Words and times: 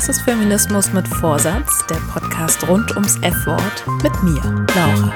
Das 0.00 0.08
ist 0.08 0.22
Feminismus 0.22 0.94
mit 0.94 1.06
Vorsatz, 1.06 1.84
der 1.90 1.96
Podcast 2.10 2.66
rund 2.66 2.90
ums 2.92 3.18
F-Wort 3.20 3.86
mit 4.02 4.22
mir, 4.22 4.66
Laura. 4.74 5.12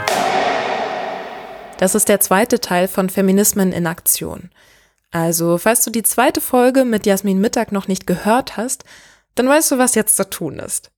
Das 1.79 1.95
ist 1.95 2.11
der 2.11 2.21
zweite 2.21 2.61
Teil 2.61 2.87
von 2.87 3.09
Feminismen 3.09 3.73
in 3.73 3.87
Aktion. 3.87 4.51
Also, 5.11 5.57
falls 5.57 5.87
du 5.87 5.91
die 5.91 6.03
zweite 6.03 6.43
Folge 6.43 6.85
mit 6.85 7.07
Jasmin 7.07 7.41
Mittag 7.41 7.73
noch 7.73 7.89
nicht 7.89 8.07
gehört 8.07 8.59
hast, 8.59 8.85
dann 9.37 9.49
weißt 9.49 9.71
du, 9.71 9.79
was 9.79 9.95
jetzt 9.95 10.17
zu 10.17 10.29
tun 10.29 10.59
ist. 10.59 10.91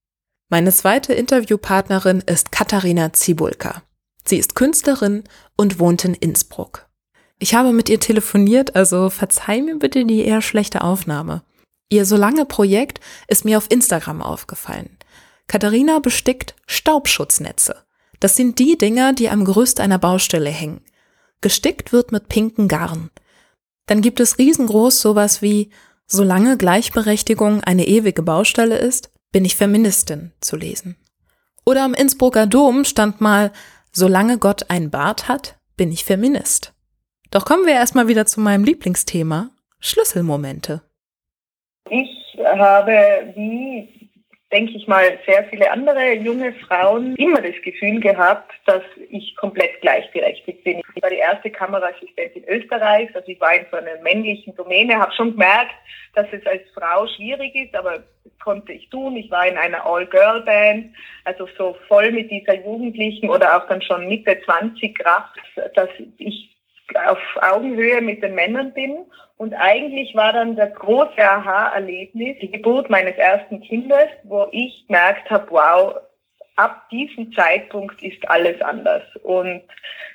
Meine 0.49 0.73
zweite 0.73 1.15
Interviewpartnerin 1.15 2.25
ist 2.27 2.51
Katharina 2.51 3.13
Zibulka. 3.13 3.83
Sie 4.25 4.39
ist 4.39 4.57
Künstlerin 4.57 5.23
und 5.57 5.79
wohnt 5.79 6.05
in 6.05 6.15
Innsbruck. 6.15 6.89
Ich 7.39 7.55
habe 7.55 7.73
mit 7.73 7.89
ihr 7.89 8.01
telefoniert, 8.01 8.75
also 8.75 9.11
verzeih 9.11 9.63
mir 9.63 9.79
bitte 9.79 10.05
die 10.05 10.25
eher 10.25 10.43
schlechte 10.43 10.83
Aufnahme. 10.83 11.45
Ihr 11.89 12.05
Solange 12.05 12.47
Projekt 12.47 13.01
ist 13.29 13.45
mir 13.45 13.59
auf 13.59 13.71
Instagram 13.71 14.23
aufgefallen. 14.23 14.97
Katharina 15.47 16.01
bestickt 16.01 16.55
Staubschutznetze. 16.67 17.77
Das 18.19 18.35
sind 18.35 18.59
die 18.59 18.77
Dinger, 18.77 19.13
die 19.13 19.29
am 19.29 19.45
Gerüst 19.45 19.79
einer 19.79 19.99
Baustelle 19.99 20.51
hängen. 20.51 20.81
Gestickt 21.41 21.93
wird 21.93 22.13
mit 22.13 22.29
pinken 22.29 22.67
Garn. 22.67 23.11
Dann 23.87 24.01
gibt 24.01 24.21
es 24.21 24.39
riesengroß 24.39 25.01
sowas 25.01 25.43
wie 25.43 25.71
Solange 26.09 26.57
Gleichberechtigung 26.57 27.65
eine 27.65 27.87
ewige 27.87 28.23
Baustelle 28.23 28.79
ist, 28.79 29.11
bin 29.33 29.45
ich 29.45 29.57
Feministin 29.57 30.33
zu 30.41 30.57
lesen. 30.57 30.97
Oder 31.65 31.85
am 31.85 31.95
Innsbrucker 31.95 32.47
Dom 32.47 32.85
stand 32.85 33.21
mal 33.21 33.53
Solange 33.93 34.39
Gott 34.39 34.71
ein 34.71 34.91
Bart 34.91 35.27
hat, 35.27 35.59
bin 35.77 35.91
ich 35.91 36.05
Feminist. 36.05 36.75
Doch 37.31 37.45
kommen 37.45 37.67
wir 37.67 37.75
erstmal 37.75 38.09
wieder 38.09 38.25
zu 38.27 38.41
meinem 38.41 38.65
Lieblingsthema, 38.65 39.51
Schlüsselmomente. 39.81 40.83
Ich 41.91 42.39
habe, 42.45 43.33
wie 43.35 43.89
denke 44.53 44.73
ich 44.77 44.87
mal, 44.87 45.19
sehr 45.27 45.45
viele 45.45 45.71
andere 45.71 46.15
junge 46.15 46.53
Frauen 46.53 47.17
immer 47.17 47.41
das 47.41 47.61
Gefühl 47.65 48.01
gehabt, 48.01 48.53
dass 48.65 48.83
ich 49.11 49.35
komplett 49.37 49.81
gleichberechtigt 49.81 50.63
bin. 50.63 50.81
Ich 50.95 51.03
war 51.03 51.11
die 51.11 51.17
erste 51.17 51.51
Kameraassistentin 51.51 52.45
Österreichs, 52.49 53.15
also 53.15 53.29
ich 53.29 53.41
war 53.41 53.55
in 53.55 53.67
so 53.71 53.77
einer 53.77 54.01
männlichen 54.03 54.55
Domäne, 54.55 54.99
habe 54.99 55.13
schon 55.13 55.33
gemerkt, 55.33 55.75
dass 56.15 56.27
es 56.33 56.47
als 56.47 56.63
Frau 56.75 57.07
schwierig 57.09 57.55
ist, 57.55 57.75
aber 57.75 58.05
konnte 58.43 58.73
ich 58.73 58.89
tun. 58.91 59.17
Ich 59.17 59.31
war 59.31 59.47
in 59.47 59.59
einer 59.59 59.85
All-Girl-Band, 59.85 60.95
also 61.25 61.49
so 61.59 61.77
voll 61.89 62.13
mit 62.13 62.31
dieser 62.31 62.55
Jugendlichen 62.55 63.29
oder 63.29 63.57
auch 63.57 63.67
dann 63.69 63.83
schon 63.83 64.07
Mitte 64.07 64.41
20 64.45 64.97
Kraft, 64.97 65.37
dass 65.75 65.89
ich 66.19 66.56
auf 66.95 67.19
Augenhöhe 67.41 68.01
mit 68.01 68.23
den 68.23 68.35
Männern 68.35 68.73
bin. 68.73 68.99
Und 69.37 69.55
eigentlich 69.55 70.15
war 70.15 70.33
dann 70.33 70.57
das 70.57 70.73
große 70.75 71.19
Aha-Erlebnis 71.19 72.39
die 72.41 72.51
Geburt 72.51 72.89
meines 72.89 73.17
ersten 73.17 73.61
Kindes, 73.61 74.09
wo 74.25 74.47
ich 74.53 74.87
gemerkt 74.87 75.29
habe, 75.31 75.47
wow, 75.51 75.97
ab 76.57 76.89
diesem 76.91 77.33
Zeitpunkt 77.33 78.03
ist 78.03 78.27
alles 78.29 78.61
anders. 78.63 79.03
Und 79.23 79.63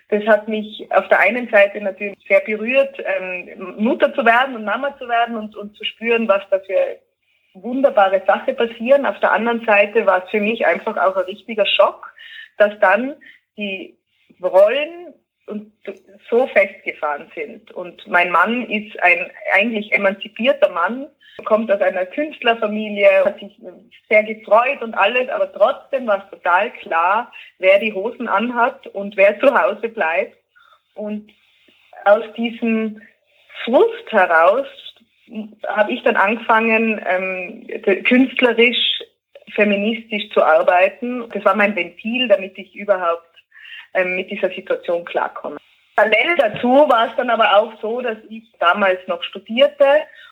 das 0.09 0.25
hat 0.25 0.47
mich 0.47 0.87
auf 0.91 1.07
der 1.07 1.19
einen 1.19 1.49
Seite 1.49 1.79
natürlich 1.81 2.17
sehr 2.27 2.41
berührt, 2.41 2.97
ähm, 2.99 3.75
Mutter 3.77 4.13
zu 4.13 4.25
werden 4.25 4.55
und 4.55 4.65
Mama 4.65 4.97
zu 4.97 5.07
werden 5.07 5.37
und, 5.37 5.55
und 5.55 5.75
zu 5.77 5.85
spüren, 5.85 6.27
was 6.27 6.41
da 6.49 6.59
für 6.59 6.99
wunderbare 7.53 8.21
Sachen 8.25 8.55
passieren. 8.55 9.05
Auf 9.05 9.19
der 9.19 9.31
anderen 9.31 9.63
Seite 9.65 10.05
war 10.05 10.23
es 10.23 10.29
für 10.29 10.41
mich 10.41 10.65
einfach 10.65 10.97
auch 10.97 11.15
ein 11.15 11.25
richtiger 11.25 11.65
Schock, 11.65 12.13
dass 12.57 12.77
dann 12.79 13.15
die 13.57 13.97
Rollen 14.41 15.13
und 15.51 15.71
so 16.29 16.47
festgefahren 16.47 17.31
sind. 17.35 17.71
Und 17.71 18.07
mein 18.07 18.31
Mann 18.31 18.69
ist 18.69 18.97
ein 19.03 19.29
eigentlich 19.53 19.91
emanzipierter 19.93 20.69
Mann, 20.69 21.07
kommt 21.45 21.71
aus 21.71 21.81
einer 21.81 22.05
Künstlerfamilie, 22.05 23.25
hat 23.25 23.39
sich 23.39 23.59
sehr 24.09 24.23
gefreut 24.23 24.81
und 24.81 24.93
alles, 24.93 25.29
aber 25.29 25.51
trotzdem 25.51 26.07
war 26.07 26.23
es 26.23 26.29
total 26.29 26.71
klar, 26.71 27.31
wer 27.59 27.79
die 27.79 27.93
Hosen 27.93 28.27
anhat 28.27 28.87
und 28.87 29.17
wer 29.17 29.39
zu 29.39 29.53
Hause 29.53 29.89
bleibt. 29.89 30.37
Und 30.95 31.31
aus 32.05 32.23
diesem 32.35 33.01
Frust 33.63 34.11
heraus 34.11 34.67
habe 35.67 35.93
ich 35.93 36.03
dann 36.03 36.15
angefangen, 36.15 37.01
ähm, 37.07 37.67
künstlerisch, 38.03 39.01
feministisch 39.53 40.29
zu 40.33 40.43
arbeiten. 40.43 41.27
Das 41.33 41.43
war 41.45 41.55
mein 41.55 41.75
Ventil, 41.75 42.27
damit 42.27 42.57
ich 42.57 42.75
überhaupt 42.75 43.30
mit 44.05 44.31
dieser 44.31 44.49
Situation 44.49 45.05
klarkommen. 45.05 45.57
Parallel 45.95 46.35
dazu 46.37 46.69
war 46.89 47.09
es 47.09 47.15
dann 47.15 47.29
aber 47.29 47.57
auch 47.57 47.73
so, 47.81 48.01
dass 48.01 48.17
ich 48.29 48.43
damals 48.59 48.99
noch 49.07 49.21
studierte 49.23 49.85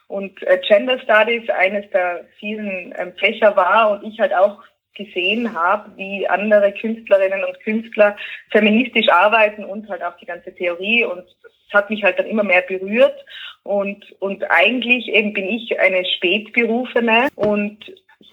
und 0.08 0.42
äh, 0.48 0.60
Gender 0.68 1.00
Studies 1.00 1.50
eines 1.50 1.90
der 1.92 2.26
vielen 2.40 2.94
ähm, 2.98 3.14
Fächer 3.20 3.56
war 3.56 3.92
und 3.92 4.04
ich 4.04 4.20
halt 4.20 4.34
auch 4.34 4.64
gesehen 4.96 5.54
habe, 5.54 5.92
wie 5.96 6.28
andere 6.28 6.74
Künstlerinnen 6.74 7.44
und 7.44 7.60
Künstler 7.62 8.18
feministisch 8.52 9.10
arbeiten 9.10 9.64
und 9.64 9.88
halt 9.90 10.04
auch 10.04 10.18
die 10.18 10.26
ganze 10.26 10.54
Theorie 10.54 11.06
und 11.06 11.24
es 11.68 11.74
hat 11.74 11.90
mich 11.90 12.04
halt 12.04 12.20
dann 12.20 12.26
immer 12.26 12.44
mehr 12.44 12.62
berührt 12.62 13.16
und, 13.64 14.04
und 14.20 14.44
eigentlich 14.50 15.08
eben 15.08 15.34
bin 15.34 15.48
ich 15.48 15.80
eine 15.80 16.04
Spätberufene 16.06 17.28
und 17.36 17.78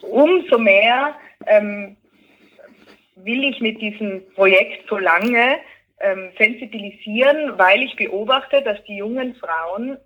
umso 0.03 0.59
mehr 0.59 1.15
ähm, 1.47 1.97
will 3.17 3.45
ich 3.45 3.61
mit 3.61 3.81
diesem 3.81 4.23
Projekt 4.35 4.89
so 4.89 4.99
lange 4.99 5.59
ähm, 6.01 6.31
sensibilisieren, 6.39 7.59
weil 7.59 7.83
ich 7.83 7.97
beobachte, 7.97 8.63
dass 8.63 8.83
die 8.85 8.97
jungen 8.97 9.35
Frauen 9.35 9.99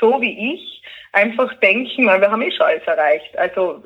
so 0.00 0.20
wie 0.20 0.54
ich 0.54 0.82
einfach 1.12 1.52
denken, 1.54 2.04
wir 2.04 2.30
haben 2.30 2.42
eh 2.42 2.52
schon 2.52 2.66
alles 2.66 2.84
erreicht. 2.84 3.36
Also 3.36 3.82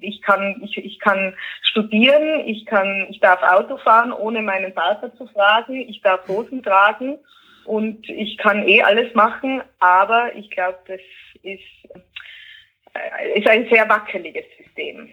ich 0.00 0.20
kann, 0.22 0.60
ich, 0.64 0.76
ich 0.76 0.98
kann 0.98 1.34
studieren, 1.62 2.46
ich 2.46 2.66
kann, 2.66 3.06
ich 3.10 3.20
darf 3.20 3.42
Auto 3.42 3.76
fahren, 3.78 4.12
ohne 4.12 4.42
meinen 4.42 4.72
Vater 4.72 5.14
zu 5.16 5.26
fragen, 5.28 5.88
ich 5.88 6.00
darf 6.02 6.26
Hosen 6.28 6.62
tragen 6.62 7.18
und 7.64 8.08
ich 8.08 8.36
kann 8.38 8.66
eh 8.66 8.82
alles 8.82 9.14
machen, 9.14 9.62
aber 9.78 10.34
ich 10.34 10.50
glaube, 10.50 10.78
das 10.86 11.00
ist, 11.42 11.60
äh, 12.94 13.38
ist 13.38 13.46
ein 13.46 13.68
sehr 13.70 13.88
wackeliges 13.88 14.44
System. 14.58 15.10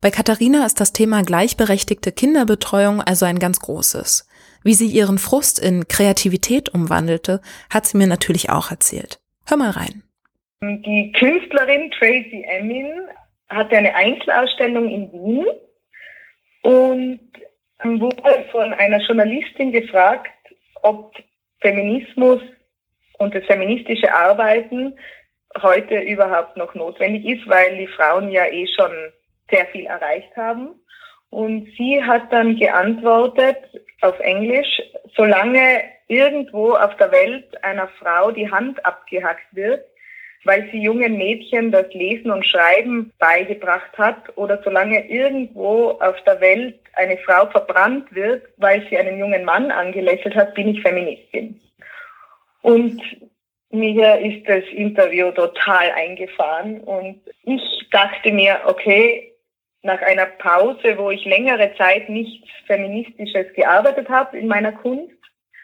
Bei 0.00 0.12
Katharina 0.12 0.64
ist 0.64 0.78
das 0.80 0.92
Thema 0.92 1.22
gleichberechtigte 1.24 2.12
Kinderbetreuung 2.12 3.00
also 3.00 3.26
ein 3.26 3.40
ganz 3.40 3.58
großes. 3.58 4.28
Wie 4.62 4.74
sie 4.74 4.86
ihren 4.86 5.18
Frust 5.18 5.58
in 5.58 5.88
Kreativität 5.88 6.72
umwandelte, 6.72 7.40
hat 7.68 7.86
sie 7.86 7.98
mir 7.98 8.06
natürlich 8.06 8.48
auch 8.48 8.70
erzählt. 8.70 9.18
Hör 9.44 9.56
mal 9.56 9.70
rein. 9.70 10.04
Die 10.62 11.12
Künstlerin 11.18 11.90
Tracy 11.90 12.44
Emin 12.48 13.08
hatte 13.48 13.76
eine 13.76 13.92
Einzelausstellung 13.92 14.88
in 14.88 15.12
Wien 15.12 15.46
und 16.62 17.20
wurde 17.82 18.44
von 18.52 18.72
einer 18.74 19.00
Journalistin 19.00 19.72
gefragt, 19.72 20.30
ob 20.82 21.12
Feminismus 21.60 22.40
und 23.18 23.34
das 23.34 23.44
feministische 23.46 24.14
Arbeiten 24.14 24.96
heute 25.60 25.98
überhaupt 26.02 26.56
noch 26.56 26.72
notwendig 26.76 27.24
ist, 27.24 27.48
weil 27.48 27.76
die 27.78 27.88
Frauen 27.88 28.30
ja 28.30 28.46
eh 28.46 28.68
schon 28.68 28.92
sehr 29.50 29.66
viel 29.66 29.86
erreicht 29.86 30.36
haben. 30.36 30.70
Und 31.30 31.68
sie 31.76 32.02
hat 32.02 32.32
dann 32.32 32.56
geantwortet 32.56 33.58
auf 34.00 34.18
Englisch, 34.20 34.80
solange 35.14 35.82
irgendwo 36.08 36.72
auf 36.72 36.96
der 36.96 37.12
Welt 37.12 37.62
einer 37.62 37.88
Frau 37.98 38.30
die 38.30 38.50
Hand 38.50 38.84
abgehackt 38.84 39.54
wird, 39.54 39.84
weil 40.44 40.68
sie 40.70 40.80
jungen 40.80 41.18
Mädchen 41.18 41.70
das 41.70 41.92
Lesen 41.92 42.30
und 42.30 42.46
Schreiben 42.46 43.12
beigebracht 43.18 43.98
hat 43.98 44.36
oder 44.36 44.62
solange 44.62 45.06
irgendwo 45.08 45.90
auf 46.00 46.16
der 46.24 46.40
Welt 46.40 46.78
eine 46.94 47.18
Frau 47.18 47.46
verbrannt 47.46 48.14
wird, 48.14 48.44
weil 48.56 48.86
sie 48.88 48.96
einen 48.96 49.18
jungen 49.18 49.44
Mann 49.44 49.70
angelächelt 49.70 50.34
hat, 50.34 50.54
bin 50.54 50.68
ich 50.68 50.80
Feministin. 50.80 51.60
Und 52.62 53.02
mir 53.70 54.18
ist 54.20 54.48
das 54.48 54.64
Interview 54.72 55.30
total 55.32 55.90
eingefahren 55.90 56.80
und 56.80 57.20
ich 57.44 57.62
dachte 57.90 58.32
mir, 58.32 58.60
okay, 58.66 59.34
nach 59.88 60.02
einer 60.02 60.26
Pause, 60.26 60.96
wo 60.98 61.10
ich 61.10 61.24
längere 61.24 61.74
Zeit 61.76 62.08
nichts 62.08 62.46
Feministisches 62.66 63.52
gearbeitet 63.54 64.08
habe 64.08 64.38
in 64.38 64.46
meiner 64.46 64.72
Kunst, 64.72 65.16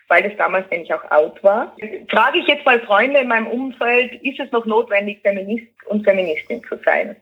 weil 0.09 0.25
es 0.25 0.37
damals 0.37 0.69
nämlich 0.71 0.93
auch 0.93 1.09
out 1.11 1.43
war, 1.45 1.77
frage 2.09 2.39
ich 2.39 2.47
jetzt 2.47 2.67
mal 2.67 2.81
Freunde 2.81 3.21
in 3.21 3.29
meinem 3.29 3.47
Umfeld, 3.47 4.15
ist 4.23 4.41
es 4.41 4.51
noch 4.51 4.67
notwendig, 4.67 5.21
Feminist 5.23 5.69
und 5.87 6.05
Feministin 6.05 6.63
zu 6.69 6.77
sein? 6.85 7.15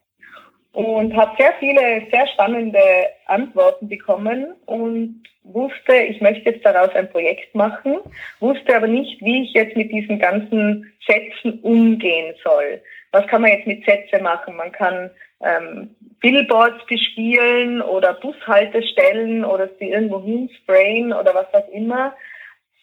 Und 0.73 1.15
habe 1.15 1.37
sehr 1.39 1.53
viele, 1.59 2.07
sehr 2.11 2.27
spannende 2.29 2.81
Antworten 3.27 3.89
bekommen 3.89 4.55
und 4.65 5.23
wusste, 5.45 5.95
ich 5.95 6.21
möchte 6.21 6.51
jetzt 6.51 6.65
daraus 6.65 6.95
ein 6.95 7.11
Projekt 7.11 7.55
machen, 7.55 7.99
wusste 8.41 8.77
aber 8.77 8.87
nicht, 8.87 9.21
wie 9.21 9.43
ich 9.43 9.53
jetzt 9.53 9.77
mit 9.77 9.91
diesen 9.91 10.19
ganzen 10.19 10.91
Sätzen 11.07 11.59
umgehen 11.61 12.35
soll. 12.43 12.81
Was 13.11 13.27
kann 13.27 13.43
man 13.43 13.51
jetzt 13.51 13.67
mit 13.67 13.85
Sätze 13.85 14.23
machen? 14.23 14.57
Man 14.57 14.73
kann 14.73 15.11
ähm, 15.43 15.95
Billboards 16.21 16.87
bespielen 16.87 17.83
oder 17.83 18.15
Bushaltestellen 18.15 19.45
oder 19.45 19.69
sie 19.79 19.91
irgendwo 19.91 20.23
hinsprayen 20.23 21.13
oder 21.13 21.35
was 21.35 21.53
auch 21.53 21.69
immer. 21.71 22.15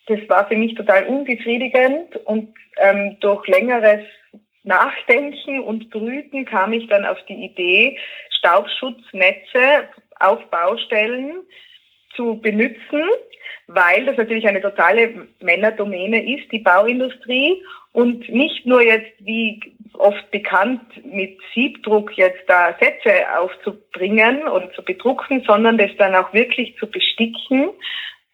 Das 0.08 0.20
war 0.28 0.48
für 0.48 0.58
mich 0.58 0.76
total 0.76 1.06
unbefriedigend 1.06 2.18
und 2.26 2.54
ähm, 2.78 3.18
durch 3.22 3.48
längeres 3.48 4.06
Nachdenken 4.64 5.62
und 5.62 5.90
Brüten 5.90 6.46
kam 6.46 6.74
ich 6.74 6.88
dann 6.88 7.06
auf 7.06 7.18
die 7.28 7.46
Idee, 7.46 7.98
Staubschutznetze 8.38 9.88
auf 10.20 10.44
Baustellen 10.50 11.44
zu 12.16 12.40
benutzen, 12.42 13.04
weil 13.68 14.06
das 14.06 14.18
natürlich 14.18 14.48
eine 14.48 14.62
totale 14.62 15.28
Männerdomäne 15.40 16.36
ist, 16.36 16.52
die 16.52 16.60
Bauindustrie 16.60 17.64
und 17.94 18.28
nicht 18.30 18.66
nur 18.66 18.82
jetzt 18.82 19.14
wie 19.20 19.62
oft 19.94 20.32
bekannt 20.32 20.82
mit 21.06 21.38
Siebdruck 21.54 22.18
jetzt 22.18 22.44
da 22.48 22.76
Sätze 22.80 23.12
aufzubringen 23.40 24.48
oder 24.48 24.72
zu 24.74 24.84
bedrucken, 24.84 25.44
sondern 25.46 25.78
das 25.78 25.92
dann 25.98 26.16
auch 26.16 26.34
wirklich 26.34 26.76
zu 26.78 26.88
besticken, 26.88 27.70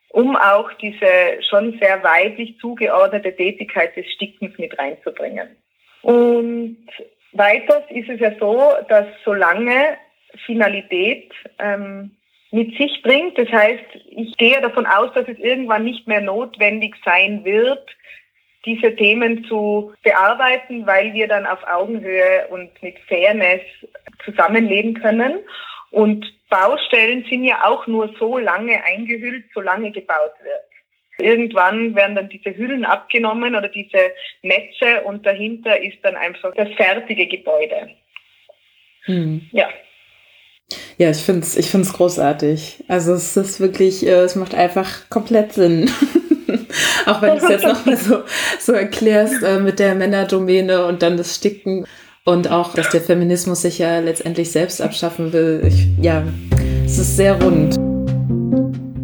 um 0.09 0.35
auch 0.35 0.71
diese 0.73 1.41
schon 1.49 1.77
sehr 1.79 2.03
weiblich 2.03 2.57
zugeordnete 2.59 3.35
Tätigkeit 3.35 3.95
des 3.95 4.09
Stickens 4.13 4.57
mit 4.57 4.77
reinzubringen. 4.77 5.49
Und 6.01 6.87
weiters 7.33 7.83
ist 7.89 8.09
es 8.09 8.19
ja 8.19 8.31
so, 8.39 8.73
dass 8.87 9.07
solange 9.23 9.97
Finalität 10.45 11.33
ähm, 11.59 12.11
mit 12.51 12.77
sich 12.77 13.01
bringt, 13.01 13.37
das 13.37 13.49
heißt, 13.49 13.83
ich 14.11 14.37
gehe 14.37 14.61
davon 14.61 14.85
aus, 14.85 15.11
dass 15.13 15.27
es 15.27 15.37
irgendwann 15.39 15.83
nicht 15.83 16.07
mehr 16.07 16.21
notwendig 16.21 16.95
sein 17.03 17.43
wird, 17.43 17.85
diese 18.65 18.95
Themen 18.95 19.45
zu 19.45 19.93
bearbeiten, 20.03 20.85
weil 20.85 21.13
wir 21.13 21.27
dann 21.27 21.45
auf 21.45 21.59
Augenhöhe 21.67 22.47
und 22.49 22.69
mit 22.81 22.97
Fairness 23.07 23.61
zusammenleben 24.23 24.95
können. 24.95 25.39
Und 25.91 26.25
Baustellen 26.49 27.25
sind 27.29 27.43
ja 27.43 27.65
auch 27.65 27.87
nur 27.87 28.13
so 28.19 28.37
lange 28.37 28.83
eingehüllt, 28.83 29.45
solange 29.53 29.91
gebaut 29.91 30.33
wird. 30.43 30.61
Irgendwann 31.17 31.95
werden 31.95 32.15
dann 32.15 32.29
diese 32.29 32.55
Hüllen 32.57 32.83
abgenommen 32.83 33.55
oder 33.55 33.69
diese 33.69 34.11
Netze 34.41 35.01
und 35.05 35.25
dahinter 35.25 35.79
ist 35.81 35.97
dann 36.03 36.15
einfach 36.15 36.53
das 36.55 36.69
fertige 36.73 37.27
Gebäude. 37.27 37.91
Hm. 39.05 39.47
Ja. 39.51 39.69
Ja, 40.97 41.11
ich 41.11 41.17
finde 41.17 41.41
es 41.41 41.55
ich 41.55 41.69
find's 41.69 41.93
großartig. 41.93 42.83
Also 42.87 43.13
es 43.13 43.37
ist 43.37 43.59
wirklich, 43.59 44.05
äh, 44.05 44.21
es 44.21 44.35
macht 44.35 44.55
einfach 44.55 45.09
komplett 45.09 45.53
Sinn. 45.53 45.89
Auch 47.05 47.21
wenn 47.21 47.37
du 47.37 47.43
es 47.43 47.49
jetzt 47.49 47.65
nochmal 47.65 47.97
so, 47.97 48.23
so 48.59 48.73
erklärst 48.73 49.43
äh, 49.43 49.59
mit 49.59 49.79
der 49.79 49.95
Männerdomäne 49.95 50.85
und 50.85 51.01
dann 51.01 51.17
das 51.17 51.35
Sticken 51.35 51.85
und 52.23 52.49
auch, 52.49 52.73
dass 52.73 52.89
der 52.89 53.01
Feminismus 53.01 53.61
sich 53.61 53.77
ja 53.77 53.99
letztendlich 53.99 54.51
selbst 54.51 54.81
abschaffen 54.81 55.31
will. 55.31 55.61
Ich, 55.67 55.87
ja, 56.01 56.23
es 56.83 56.97
ist 56.97 57.15
sehr 57.15 57.41
rund. 57.41 57.77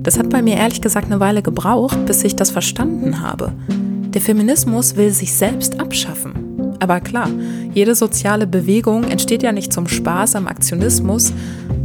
Das 0.03 0.18
hat 0.18 0.29
bei 0.31 0.41
mir 0.41 0.57
ehrlich 0.57 0.81
gesagt 0.81 1.06
eine 1.06 1.19
Weile 1.19 1.44
gebraucht, 1.44 2.06
bis 2.07 2.23
ich 2.23 2.35
das 2.35 2.50
verstanden 2.50 3.21
habe. 3.21 3.53
Der 4.13 4.21
Feminismus 4.21 4.95
will 4.95 5.12
sich 5.12 5.35
selbst 5.35 5.79
abschaffen. 5.79 6.77
Aber 6.79 7.00
klar, 7.00 7.29
jede 7.75 7.94
soziale 7.94 8.47
Bewegung 8.47 9.03
entsteht 9.03 9.44
ja 9.44 9.51
nicht 9.51 9.71
zum 9.71 9.88
Spaß 9.88 10.35
am 10.35 10.47
Aktionismus, 10.47 11.31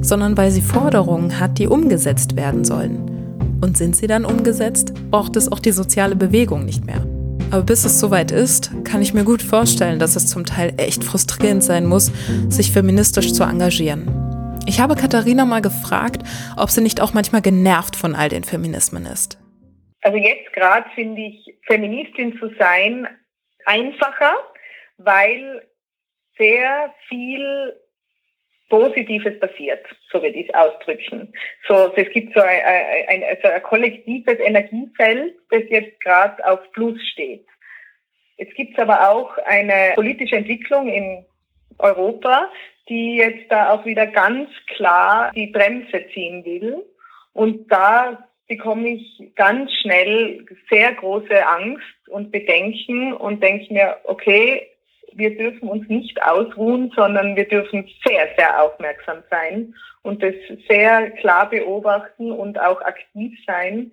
sondern 0.01 0.39
weil 0.39 0.51
sie 0.51 0.63
Forderungen 0.63 1.39
hat, 1.39 1.59
die 1.59 1.67
umgesetzt 1.67 2.35
werden 2.35 2.65
sollen. 2.65 3.16
Und 3.61 3.77
sind 3.77 3.97
sie 3.97 4.07
dann 4.07 4.25
umgesetzt, 4.25 4.93
braucht 5.11 5.37
es 5.37 5.51
auch 5.51 5.61
die 5.61 5.73
soziale 5.73 6.17
Bewegung 6.17 6.65
nicht 6.65 6.85
mehr. 6.85 7.07
Aber 7.51 7.63
bis 7.63 7.85
es 7.85 8.01
soweit 8.01 8.33
ist, 8.33 8.73
kann 8.85 9.03
ich 9.03 9.15
mir 9.15 9.25
gut 9.25 9.41
vorstellen, 9.41 9.99
dass 9.99 10.17
es 10.17 10.27
zum 10.27 10.45
Teil 10.45 10.75
echt 10.79 11.05
frustrierend 11.05 11.63
sein 11.63 11.87
muss, 11.87 12.11
sich 12.49 12.73
feministisch 12.73 13.33
zu 13.33 13.45
engagieren. 13.45 14.27
Ich 14.67 14.81
habe 14.81 14.97
Katharina 14.97 15.45
mal 15.45 15.63
gefragt, 15.63 16.23
ob 16.57 16.71
sie 16.71 16.81
nicht 16.81 17.01
auch 17.01 17.15
manchmal 17.15 17.41
genervt 17.41 17.95
von 17.95 18.15
all 18.15 18.29
den 18.29 18.43
Feminismen 18.43 19.07
ist. 19.07 19.39
Also 20.03 20.19
jetzt 20.19 20.53
gerade 20.53 20.89
finde 20.95 21.23
ich, 21.23 21.57
Feministin 21.67 22.37
zu 22.39 22.51
sein 22.59 23.07
einfacher, 23.65 24.35
weil 24.99 25.63
sehr 26.37 26.93
viel 27.09 27.75
Positives 28.69 29.39
passiert, 29.39 29.85
so 30.11 30.21
würde 30.21 30.37
ich 30.39 30.49
es 30.49 30.55
ausdrücken. 30.55 31.33
So, 31.69 31.93
es 31.95 32.11
gibt 32.11 32.35
so 32.35 32.41
ein, 32.41 32.61
ein, 33.09 33.23
also 33.25 33.49
ein 33.49 33.63
kollektives 33.63 34.39
Energiefeld, 34.41 35.35
das 35.51 35.63
jetzt 35.69 36.01
gerade 36.01 36.45
auf 36.47 36.61
Plus 36.73 37.01
steht. 37.13 37.47
Jetzt 38.39 38.55
gibt 38.55 38.73
es 38.73 38.79
aber 38.79 39.11
auch 39.11 39.37
eine 39.47 39.93
politische 39.95 40.37
Entwicklung 40.37 40.89
in 40.89 41.25
Europa, 41.79 42.51
die 42.89 43.17
jetzt 43.17 43.51
da 43.51 43.73
auch 43.73 43.85
wieder 43.85 44.07
ganz 44.07 44.49
klar 44.75 45.33
die 45.35 45.49
Bremse 45.49 46.05
ziehen 46.13 46.45
will. 46.45 46.85
Und 47.33 47.71
da 47.71 48.29
bekomme 48.49 48.89
ich 48.91 49.33
ganz 49.35 49.73
schnell 49.81 50.45
sehr 50.71 50.95
große 50.95 51.47
Angst 51.47 52.09
und 52.09 52.31
Bedenken 52.31 53.13
und 53.13 53.43
denke 53.43 53.73
mir, 53.73 53.97
okay, 54.05 54.69
wir 55.17 55.37
dürfen 55.37 55.69
uns 55.69 55.89
nicht 55.89 56.23
ausruhen, 56.23 56.93
sondern 56.95 57.37
wir 57.37 57.49
dürfen 57.49 57.89
sehr, 58.05 58.29
sehr 58.37 58.63
aufmerksam 58.63 59.23
sein 59.31 59.75
und 60.03 60.23
das 60.23 60.35
sehr 60.69 61.11
klar 61.13 61.51
beobachten 61.51 62.31
und 62.31 62.61
auch 62.61 62.81
aktiv 62.83 63.39
sein, 63.47 63.93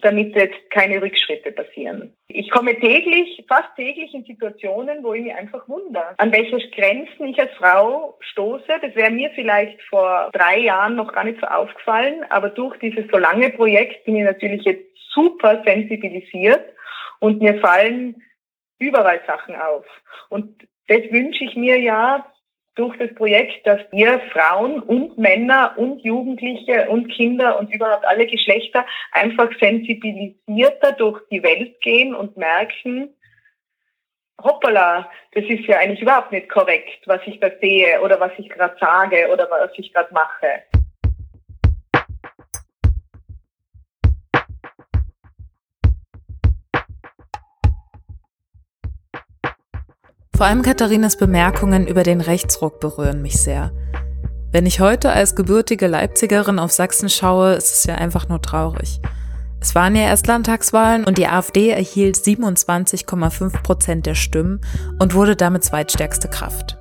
damit 0.00 0.34
jetzt 0.34 0.70
keine 0.70 1.02
Rückschritte 1.02 1.52
passieren. 1.52 2.14
Ich 2.28 2.50
komme 2.50 2.78
täglich, 2.80 3.44
fast 3.46 3.68
täglich 3.76 4.14
in 4.14 4.24
Situationen, 4.24 5.02
wo 5.02 5.12
ich 5.12 5.22
mich 5.22 5.34
einfach 5.34 5.68
wundere, 5.68 6.14
an 6.16 6.32
welche 6.32 6.58
Grenzen 6.70 7.28
ich 7.28 7.38
als 7.38 7.52
Frau 7.58 8.16
stoße. 8.20 8.72
Das 8.80 8.94
wäre 8.94 9.10
mir 9.10 9.30
vielleicht 9.34 9.80
vor 9.82 10.30
drei 10.32 10.60
Jahren 10.60 10.96
noch 10.96 11.12
gar 11.12 11.24
nicht 11.24 11.40
so 11.40 11.46
aufgefallen, 11.46 12.24
aber 12.30 12.48
durch 12.48 12.78
dieses 12.78 13.04
so 13.10 13.18
lange 13.18 13.50
Projekt 13.50 14.04
bin 14.04 14.16
ich 14.16 14.24
natürlich 14.24 14.62
jetzt 14.64 14.86
super 15.12 15.62
sensibilisiert 15.66 16.64
und 17.20 17.42
mir 17.42 17.60
fallen 17.60 18.22
überall 18.82 19.20
Sachen 19.26 19.54
auf. 19.54 19.84
Und 20.28 20.62
das 20.88 21.02
wünsche 21.10 21.44
ich 21.44 21.56
mir 21.56 21.78
ja 21.78 22.26
durch 22.74 22.96
das 22.98 23.14
Projekt, 23.14 23.66
dass 23.66 23.80
wir 23.90 24.20
Frauen 24.32 24.80
und 24.80 25.18
Männer 25.18 25.74
und 25.76 26.00
Jugendliche 26.00 26.88
und 26.88 27.08
Kinder 27.08 27.58
und 27.58 27.72
überhaupt 27.72 28.06
alle 28.06 28.26
Geschlechter 28.26 28.86
einfach 29.12 29.50
sensibilisierter 29.60 30.92
durch 30.92 31.20
die 31.30 31.42
Welt 31.42 31.80
gehen 31.82 32.14
und 32.14 32.36
merken, 32.36 33.14
hoppala, 34.42 35.10
das 35.32 35.44
ist 35.44 35.66
ja 35.66 35.78
eigentlich 35.78 36.00
überhaupt 36.00 36.32
nicht 36.32 36.48
korrekt, 36.48 37.06
was 37.06 37.20
ich 37.26 37.38
da 37.40 37.50
sehe 37.60 38.00
oder 38.00 38.18
was 38.18 38.32
ich 38.38 38.48
gerade 38.48 38.76
sage 38.80 39.28
oder 39.30 39.48
was 39.50 39.70
ich 39.76 39.92
gerade 39.92 40.12
mache. 40.12 40.81
Vor 50.42 50.48
allem 50.48 50.62
Katharinas 50.62 51.16
Bemerkungen 51.16 51.86
über 51.86 52.02
den 52.02 52.20
Rechtsruck 52.20 52.80
berühren 52.80 53.22
mich 53.22 53.40
sehr. 53.40 53.70
Wenn 54.50 54.66
ich 54.66 54.80
heute 54.80 55.12
als 55.12 55.36
gebürtige 55.36 55.86
Leipzigerin 55.86 56.58
auf 56.58 56.72
Sachsen 56.72 57.08
schaue, 57.08 57.52
ist 57.52 57.70
es 57.70 57.84
ja 57.84 57.94
einfach 57.94 58.28
nur 58.28 58.42
traurig. 58.42 59.00
Es 59.60 59.76
waren 59.76 59.94
ja 59.94 60.02
erst 60.02 60.26
Landtagswahlen 60.26 61.04
und 61.04 61.16
die 61.16 61.28
AfD 61.28 61.68
erhielt 61.70 62.16
27,5 62.16 63.62
Prozent 63.62 64.04
der 64.04 64.16
Stimmen 64.16 64.60
und 64.98 65.14
wurde 65.14 65.36
damit 65.36 65.62
zweitstärkste 65.62 66.26
Kraft. 66.26 66.76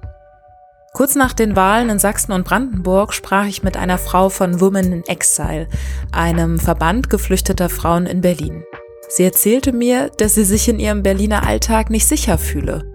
Kurz 0.94 1.14
nach 1.14 1.34
den 1.34 1.56
Wahlen 1.56 1.92
in 1.92 2.00
Sachsen 2.00 2.32
und 2.32 2.46
Brandenburg 2.46 3.14
sprach 3.14 3.46
ich 3.46 3.62
mit 3.62 3.78
einer 3.78 4.00
Frau 4.00 4.30
von 4.30 4.60
Women 4.60 4.92
in 4.92 5.04
Exile, 5.04 5.68
einem 6.12 6.58
Verband 6.58 7.12
geflüchteter 7.12 7.70
Frauen 7.70 8.08
in 8.08 8.22
Berlin. 8.22 8.64
Sie 9.08 9.24
erzählte 9.24 9.72
mir, 9.72 10.10
dass 10.18 10.34
sie 10.34 10.46
sich 10.46 10.68
in 10.68 10.80
ihrem 10.80 11.04
Berliner 11.04 11.46
Alltag 11.46 11.92
nicht 11.92 12.08
sicher 12.08 12.40
fühle 12.40 12.91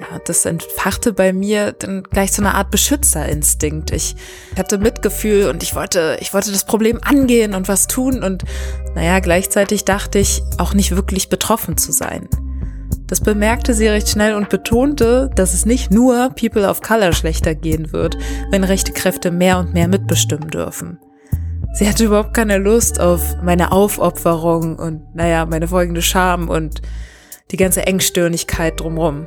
ja, 0.00 0.18
das 0.24 0.46
entfachte 0.46 1.12
bei 1.12 1.32
mir 1.32 1.72
dann 1.72 2.02
gleich 2.04 2.32
so 2.32 2.42
eine 2.42 2.54
Art 2.54 2.70
Beschützerinstinkt. 2.70 3.90
Ich 3.92 4.16
hatte 4.56 4.78
Mitgefühl 4.78 5.50
und 5.50 5.62
ich 5.62 5.74
wollte, 5.74 6.16
ich 6.20 6.32
wollte 6.32 6.50
das 6.50 6.64
Problem 6.64 6.98
angehen 7.02 7.54
und 7.54 7.68
was 7.68 7.86
tun 7.86 8.22
und 8.22 8.44
naja, 8.94 9.20
gleichzeitig 9.20 9.84
dachte 9.84 10.18
ich, 10.18 10.42
auch 10.58 10.72
nicht 10.72 10.96
wirklich 10.96 11.28
betroffen 11.28 11.76
zu 11.76 11.92
sein. 11.92 12.28
Das 13.08 13.20
bemerkte 13.20 13.74
sie 13.74 13.88
recht 13.88 14.08
schnell 14.08 14.34
und 14.34 14.48
betonte, 14.48 15.30
dass 15.34 15.52
es 15.52 15.66
nicht 15.66 15.90
nur 15.90 16.30
People 16.30 16.68
of 16.68 16.80
Color 16.80 17.12
schlechter 17.12 17.54
gehen 17.54 17.92
wird, 17.92 18.16
wenn 18.50 18.64
rechte 18.64 18.92
Kräfte 18.92 19.30
mehr 19.30 19.58
und 19.58 19.74
mehr 19.74 19.88
mitbestimmen 19.88 20.48
dürfen. 20.48 20.98
Sie 21.74 21.88
hatte 21.88 22.04
überhaupt 22.04 22.34
keine 22.34 22.58
Lust 22.58 23.00
auf 23.00 23.36
meine 23.42 23.72
Aufopferung 23.72 24.76
und, 24.76 25.14
naja, 25.14 25.44
meine 25.44 25.68
folgende 25.68 26.02
Scham 26.02 26.48
und 26.48 26.82
die 27.50 27.56
ganze 27.56 27.86
Engstirnigkeit 27.86 28.78
drumrum. 28.80 29.26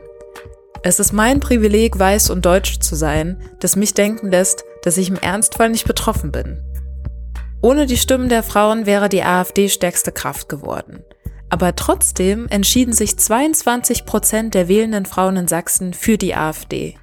Es 0.86 1.00
ist 1.00 1.14
mein 1.14 1.40
Privileg, 1.40 1.98
weiß 1.98 2.30
und 2.30 2.46
deutsch 2.46 2.80
zu 2.80 2.96
sein, 2.96 3.42
das 3.62 3.78
mich 3.78 3.94
denken 3.94 4.30
lässt, 4.30 4.66
dass 4.82 4.98
ich 4.98 5.10
im 5.10 5.16
Ernstfall 5.16 5.70
nicht 5.70 5.88
betroffen 5.88 6.34
bin. 6.34 6.62
Ohne 7.62 7.86
die 7.86 7.96
Stimmen 7.96 8.28
der 8.28 8.44
Frauen 8.44 8.86
wäre 8.86 9.08
die 9.08 9.24
AfD 9.24 9.70
stärkste 9.70 10.12
Kraft 10.12 10.50
geworden. 10.50 11.02
Aber 11.50 11.74
trotzdem 11.78 12.48
entschieden 12.50 12.92
sich 12.92 13.18
22 13.18 14.06
Prozent 14.06 14.54
der 14.54 14.68
wählenden 14.68 15.06
Frauen 15.06 15.38
in 15.38 15.48
Sachsen 15.48 15.94
für 15.94 16.18
die 16.18 16.36
AfD. 16.36 16.98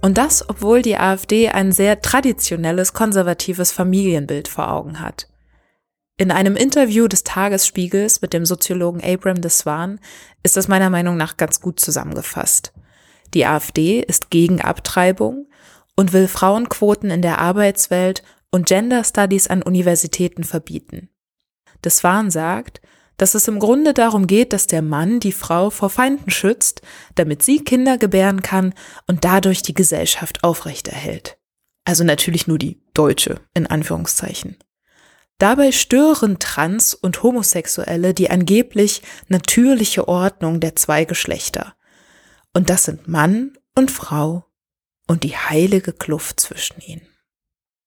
Und 0.00 0.16
das, 0.16 0.48
obwohl 0.48 0.80
die 0.80 0.96
AfD 0.96 1.50
ein 1.50 1.72
sehr 1.72 2.00
traditionelles, 2.00 2.94
konservatives 2.94 3.70
Familienbild 3.70 4.48
vor 4.48 4.72
Augen 4.72 5.00
hat. 5.00 5.28
In 6.16 6.30
einem 6.30 6.56
Interview 6.56 7.06
des 7.06 7.24
Tagesspiegels 7.24 8.22
mit 8.22 8.32
dem 8.32 8.46
Soziologen 8.46 9.04
Abram 9.04 9.42
de 9.42 9.50
Swan 9.50 10.00
ist 10.42 10.56
das 10.56 10.68
meiner 10.68 10.88
Meinung 10.88 11.18
nach 11.18 11.36
ganz 11.36 11.60
gut 11.60 11.80
zusammengefasst. 11.80 12.72
Die 13.34 13.46
AfD 13.46 14.00
ist 14.00 14.30
gegen 14.30 14.60
Abtreibung 14.60 15.48
und 15.96 16.12
will 16.12 16.28
Frauenquoten 16.28 17.10
in 17.10 17.22
der 17.22 17.38
Arbeitswelt 17.38 18.22
und 18.50 18.66
Gender 18.66 19.04
Studies 19.04 19.46
an 19.46 19.62
Universitäten 19.62 20.44
verbieten. 20.44 21.08
Des 21.84 22.02
Wahn 22.02 22.30
sagt, 22.30 22.80
dass 23.16 23.34
es 23.34 23.46
im 23.48 23.58
Grunde 23.58 23.92
darum 23.92 24.26
geht, 24.26 24.52
dass 24.52 24.66
der 24.66 24.82
Mann 24.82 25.20
die 25.20 25.32
Frau 25.32 25.68
vor 25.68 25.90
Feinden 25.90 26.30
schützt, 26.30 26.80
damit 27.16 27.42
sie 27.42 27.62
Kinder 27.62 27.98
gebären 27.98 28.42
kann 28.42 28.72
und 29.06 29.24
dadurch 29.24 29.62
die 29.62 29.74
Gesellschaft 29.74 30.42
aufrechterhält. 30.42 31.36
Also 31.84 32.02
natürlich 32.02 32.46
nur 32.46 32.58
die 32.58 32.80
deutsche, 32.94 33.40
in 33.54 33.66
Anführungszeichen. 33.66 34.56
Dabei 35.38 35.72
stören 35.72 36.38
Trans- 36.38 36.94
und 36.94 37.22
Homosexuelle 37.22 38.14
die 38.14 38.30
angeblich 38.30 39.02
natürliche 39.28 40.08
Ordnung 40.08 40.60
der 40.60 40.76
zwei 40.76 41.04
Geschlechter. 41.04 41.74
Und 42.52 42.70
das 42.70 42.84
sind 42.84 43.08
Mann 43.08 43.56
und 43.76 43.90
Frau 43.90 44.44
und 45.06 45.22
die 45.22 45.36
heilige 45.36 45.92
Kluft 45.92 46.40
zwischen 46.40 46.80
ihnen. 46.80 47.06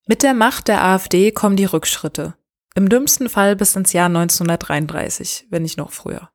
Mit 0.07 0.23
der 0.23 0.33
Macht 0.33 0.67
der 0.67 0.83
AfD 0.83 1.31
kommen 1.31 1.55
die 1.55 1.65
Rückschritte. 1.65 2.35
Im 2.75 2.89
dümmsten 2.89 3.29
Fall 3.29 3.55
bis 3.55 3.75
ins 3.75 3.93
Jahr 3.93 4.07
1933, 4.07 5.47
wenn 5.49 5.61
nicht 5.61 5.77
noch 5.77 5.91
früher. 5.91 6.29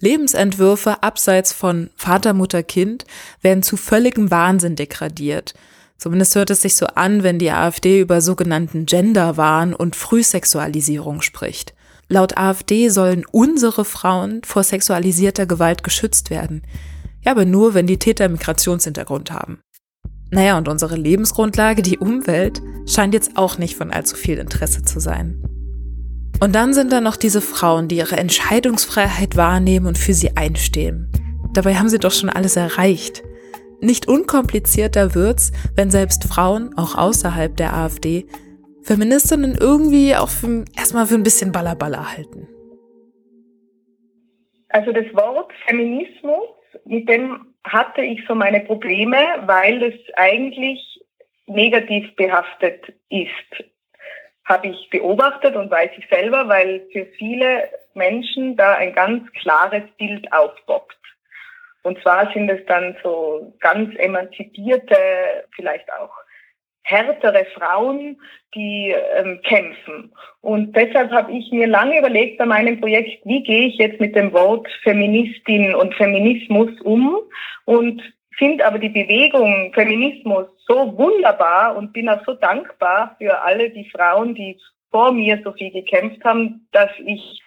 Lebensentwürfe 0.00 1.02
abseits 1.02 1.52
von 1.52 1.90
Vater, 1.96 2.32
Mutter, 2.32 2.62
Kind 2.62 3.04
werden 3.40 3.62
zu 3.62 3.76
völligem 3.76 4.30
Wahnsinn 4.30 4.76
degradiert. 4.76 5.54
Zumindest 5.96 6.34
hört 6.34 6.50
es 6.50 6.62
sich 6.62 6.76
so 6.76 6.86
an, 6.86 7.22
wenn 7.22 7.38
die 7.38 7.52
AfD 7.52 8.00
über 8.00 8.20
sogenannten 8.20 8.86
Genderwahn 8.86 9.74
und 9.74 9.94
Frühsexualisierung 9.94 11.22
spricht. 11.22 11.74
Laut 12.08 12.36
AfD 12.36 12.88
sollen 12.88 13.24
unsere 13.30 13.84
Frauen 13.84 14.42
vor 14.44 14.64
sexualisierter 14.64 15.46
Gewalt 15.46 15.84
geschützt 15.84 16.30
werden. 16.30 16.62
Ja, 17.24 17.32
aber 17.32 17.44
nur, 17.44 17.74
wenn 17.74 17.86
die 17.86 17.98
Täter 17.98 18.28
Migrationshintergrund 18.28 19.30
haben. 19.30 19.60
Naja, 20.30 20.56
und 20.56 20.68
unsere 20.68 20.96
Lebensgrundlage, 20.96 21.82
die 21.82 21.98
Umwelt, 21.98 22.62
scheint 22.86 23.14
jetzt 23.14 23.36
auch 23.36 23.58
nicht 23.58 23.76
von 23.76 23.90
allzu 23.90 24.16
viel 24.16 24.38
Interesse 24.38 24.82
zu 24.82 24.98
sein. 24.98 25.42
Und 26.40 26.54
dann 26.54 26.74
sind 26.74 26.90
da 26.90 27.00
noch 27.00 27.16
diese 27.16 27.40
Frauen, 27.40 27.86
die 27.86 27.98
ihre 27.98 28.16
Entscheidungsfreiheit 28.16 29.36
wahrnehmen 29.36 29.86
und 29.86 29.98
für 29.98 30.14
sie 30.14 30.36
einstehen. 30.36 31.12
Dabei 31.52 31.74
haben 31.74 31.88
sie 31.88 31.98
doch 31.98 32.10
schon 32.10 32.30
alles 32.30 32.56
erreicht. 32.56 33.22
Nicht 33.80 34.08
unkomplizierter 34.08 35.14
wird's, 35.14 35.52
wenn 35.76 35.90
selbst 35.90 36.24
Frauen, 36.24 36.76
auch 36.76 36.96
außerhalb 36.96 37.56
der 37.56 37.74
AfD, 37.74 38.26
Feministinnen 38.82 39.56
irgendwie 39.56 40.16
auch 40.16 40.28
für, 40.28 40.64
erstmal 40.76 41.06
für 41.06 41.14
ein 41.14 41.22
bisschen 41.22 41.52
Ballerballer 41.52 42.16
halten. 42.16 42.48
Also 44.70 44.90
das 44.92 45.04
Wort 45.14 45.52
Feminismus, 45.66 46.48
mit 46.84 47.08
dem 47.08 47.54
hatte 47.64 48.02
ich 48.02 48.24
so 48.26 48.34
meine 48.34 48.60
Probleme, 48.60 49.16
weil 49.46 49.82
es 49.82 50.14
eigentlich 50.16 50.80
negativ 51.46 52.14
behaftet 52.16 52.92
ist. 53.08 53.64
Habe 54.44 54.68
ich 54.68 54.90
beobachtet 54.90 55.54
und 55.54 55.70
weiß 55.70 55.90
ich 55.96 56.06
selber, 56.08 56.48
weil 56.48 56.86
für 56.92 57.06
viele 57.18 57.68
Menschen 57.94 58.56
da 58.56 58.74
ein 58.74 58.92
ganz 58.92 59.30
klares 59.32 59.84
Bild 59.98 60.32
aufpoppt. 60.32 60.96
Und 61.82 62.00
zwar 62.02 62.32
sind 62.32 62.48
es 62.48 62.64
dann 62.66 62.96
so 63.02 63.54
ganz 63.60 63.94
emanzipierte, 63.98 64.96
vielleicht 65.54 65.92
auch 65.92 66.21
härtere 66.82 67.46
Frauen, 67.54 68.20
die 68.54 68.94
ähm, 69.16 69.40
kämpfen. 69.42 70.12
Und 70.40 70.76
deshalb 70.76 71.10
habe 71.10 71.32
ich 71.32 71.50
mir 71.52 71.66
lange 71.66 71.98
überlegt 71.98 72.38
bei 72.38 72.46
meinem 72.46 72.80
Projekt, 72.80 73.24
wie 73.24 73.42
gehe 73.42 73.68
ich 73.68 73.76
jetzt 73.76 74.00
mit 74.00 74.14
dem 74.14 74.32
Wort 74.32 74.68
Feministin 74.82 75.74
und 75.74 75.94
Feminismus 75.94 76.70
um 76.82 77.18
und 77.64 78.02
finde 78.36 78.66
aber 78.66 78.78
die 78.78 78.88
Bewegung 78.88 79.72
Feminismus 79.74 80.46
so 80.66 80.96
wunderbar 80.96 81.76
und 81.76 81.92
bin 81.92 82.08
auch 82.08 82.24
so 82.24 82.34
dankbar 82.34 83.14
für 83.18 83.40
alle 83.42 83.70
die 83.70 83.88
Frauen, 83.90 84.34
die 84.34 84.58
vor 84.90 85.12
mir 85.12 85.40
so 85.44 85.52
viel 85.52 85.70
gekämpft 85.70 86.24
haben, 86.24 86.66
dass 86.72 86.90
ich 87.04 87.40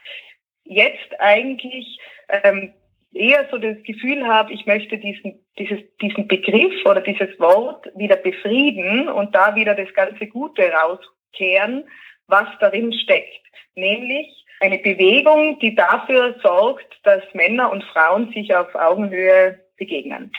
jetzt 0.63 1.19
eigentlich 1.19 1.99
ähm, 2.29 2.73
eher 3.15 3.47
so 3.49 3.57
das 3.57 3.77
Gefühl 3.83 4.27
habe, 4.27 4.53
ich 4.53 4.65
möchte 4.65 4.97
diesen, 4.97 5.39
dieses, 5.57 5.79
diesen 6.01 6.27
Begriff 6.27 6.73
oder 6.85 7.01
dieses 7.01 7.39
Wort 7.39 7.89
wieder 7.95 8.17
befrieden 8.17 9.07
und 9.07 9.33
da 9.33 9.55
wieder 9.55 9.73
das 9.73 9.93
ganze 9.93 10.27
Gute 10.27 10.63
rauskehren, 10.71 11.85
was 12.27 12.47
darin 12.59 12.93
steckt. 12.93 13.41
Nämlich 13.75 14.45
eine 14.59 14.79
Bewegung, 14.79 15.59
die 15.59 15.75
dafür 15.75 16.35
sorgt, 16.41 16.99
dass 17.03 17.23
Männer 17.33 17.71
und 17.71 17.83
Frauen 17.85 18.31
sich 18.33 18.53
auf 18.55 18.73
Augenhöhe 18.75 19.59
begegnen. 19.77 20.31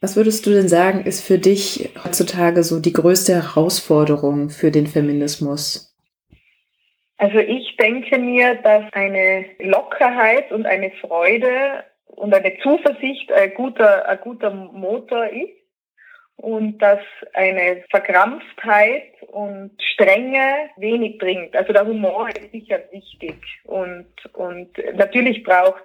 Was 0.00 0.16
würdest 0.16 0.46
du 0.46 0.50
denn 0.50 0.68
sagen, 0.68 1.04
ist 1.04 1.26
für 1.26 1.38
dich 1.38 1.90
heutzutage 2.04 2.62
so 2.62 2.78
die 2.80 2.92
größte 2.92 3.34
Herausforderung 3.34 4.48
für 4.48 4.70
den 4.70 4.86
Feminismus? 4.86 5.87
Also 7.18 7.38
ich 7.38 7.76
denke 7.76 8.18
mir, 8.18 8.54
dass 8.56 8.84
eine 8.92 9.44
Lockerheit 9.58 10.52
und 10.52 10.66
eine 10.66 10.92
Freude 11.00 11.84
und 12.06 12.32
eine 12.32 12.56
Zuversicht 12.58 13.32
ein 13.32 13.54
guter, 13.54 14.08
ein 14.08 14.20
guter 14.20 14.50
Motor 14.50 15.26
ist 15.26 15.52
und 16.36 16.78
dass 16.78 17.00
eine 17.34 17.84
Verkrampftheit 17.90 19.20
und 19.32 19.72
Strenge 19.82 20.70
wenig 20.76 21.18
bringt. 21.18 21.56
Also 21.56 21.72
der 21.72 21.86
Humor 21.86 22.28
ist 22.28 22.52
sicher 22.52 22.80
wichtig 22.92 23.34
und, 23.64 24.06
und 24.34 24.70
natürlich 24.94 25.42
braucht 25.42 25.82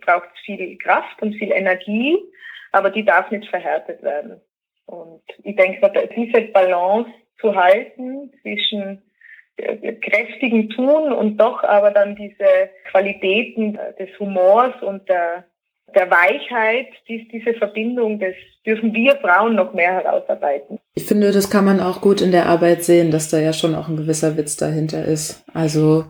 braucht 0.00 0.28
viel 0.44 0.78
Kraft 0.78 1.20
und 1.22 1.34
viel 1.34 1.50
Energie, 1.50 2.16
aber 2.72 2.90
die 2.90 3.04
darf 3.04 3.30
nicht 3.30 3.48
verhärtet 3.48 4.02
werden. 4.02 4.40
Und 4.86 5.22
ich 5.42 5.56
denke, 5.56 6.08
diese 6.16 6.42
Balance 6.52 7.10
zu 7.40 7.54
halten 7.54 8.32
zwischen 8.42 9.02
kräftigen 10.02 10.70
Tun 10.70 11.12
und 11.12 11.36
doch 11.38 11.62
aber 11.62 11.90
dann 11.90 12.16
diese 12.16 12.70
Qualitäten 12.90 13.78
des 13.98 14.08
Humors 14.18 14.74
und 14.82 15.08
der, 15.08 15.44
der 15.94 16.10
Weichheit, 16.10 16.88
dies, 17.08 17.22
diese 17.32 17.54
Verbindung, 17.54 18.18
das 18.18 18.34
dürfen 18.66 18.92
wir 18.92 19.16
Frauen 19.16 19.54
noch 19.54 19.72
mehr 19.72 19.92
herausarbeiten. 19.92 20.78
Ich 20.94 21.06
finde, 21.06 21.32
das 21.32 21.50
kann 21.50 21.64
man 21.64 21.80
auch 21.80 22.00
gut 22.00 22.20
in 22.20 22.32
der 22.32 22.46
Arbeit 22.46 22.84
sehen, 22.84 23.10
dass 23.10 23.28
da 23.28 23.38
ja 23.38 23.52
schon 23.52 23.74
auch 23.74 23.88
ein 23.88 23.96
gewisser 23.96 24.36
Witz 24.36 24.56
dahinter 24.56 25.04
ist. 25.04 25.44
Also 25.54 26.04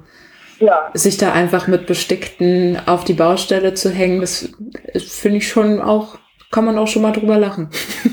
ja. 0.59 0.90
sich 0.95 1.16
da 1.16 1.33
einfach 1.33 1.69
mit 1.69 1.87
Bestickten 1.87 2.78
auf 2.87 3.04
die 3.04 3.14
Baustelle 3.14 3.75
zu 3.75 3.90
hängen, 3.90 4.21
das 4.21 4.49
finde 4.95 5.38
ich 5.38 5.49
schon 5.49 5.80
auch, 5.80 6.19
kann 6.50 6.64
man 6.64 6.78
auch 6.78 6.88
schon 6.88 7.02
mal 7.02 7.12
drüber 7.12 7.38
lachen. 7.38 7.71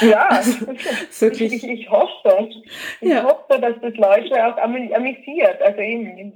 Ja, 0.00 0.28
wirklich. 1.20 1.52
Ich, 1.52 1.68
ich, 1.68 1.90
hoffe. 1.90 2.48
Ich 3.00 3.08
ja. 3.08 3.24
hoffe, 3.24 3.60
dass 3.60 3.74
das 3.80 3.94
Leute 3.94 4.46
auch 4.46 4.56
amüsiert. 4.58 5.62
Also 5.62 5.80
eben, 5.80 6.34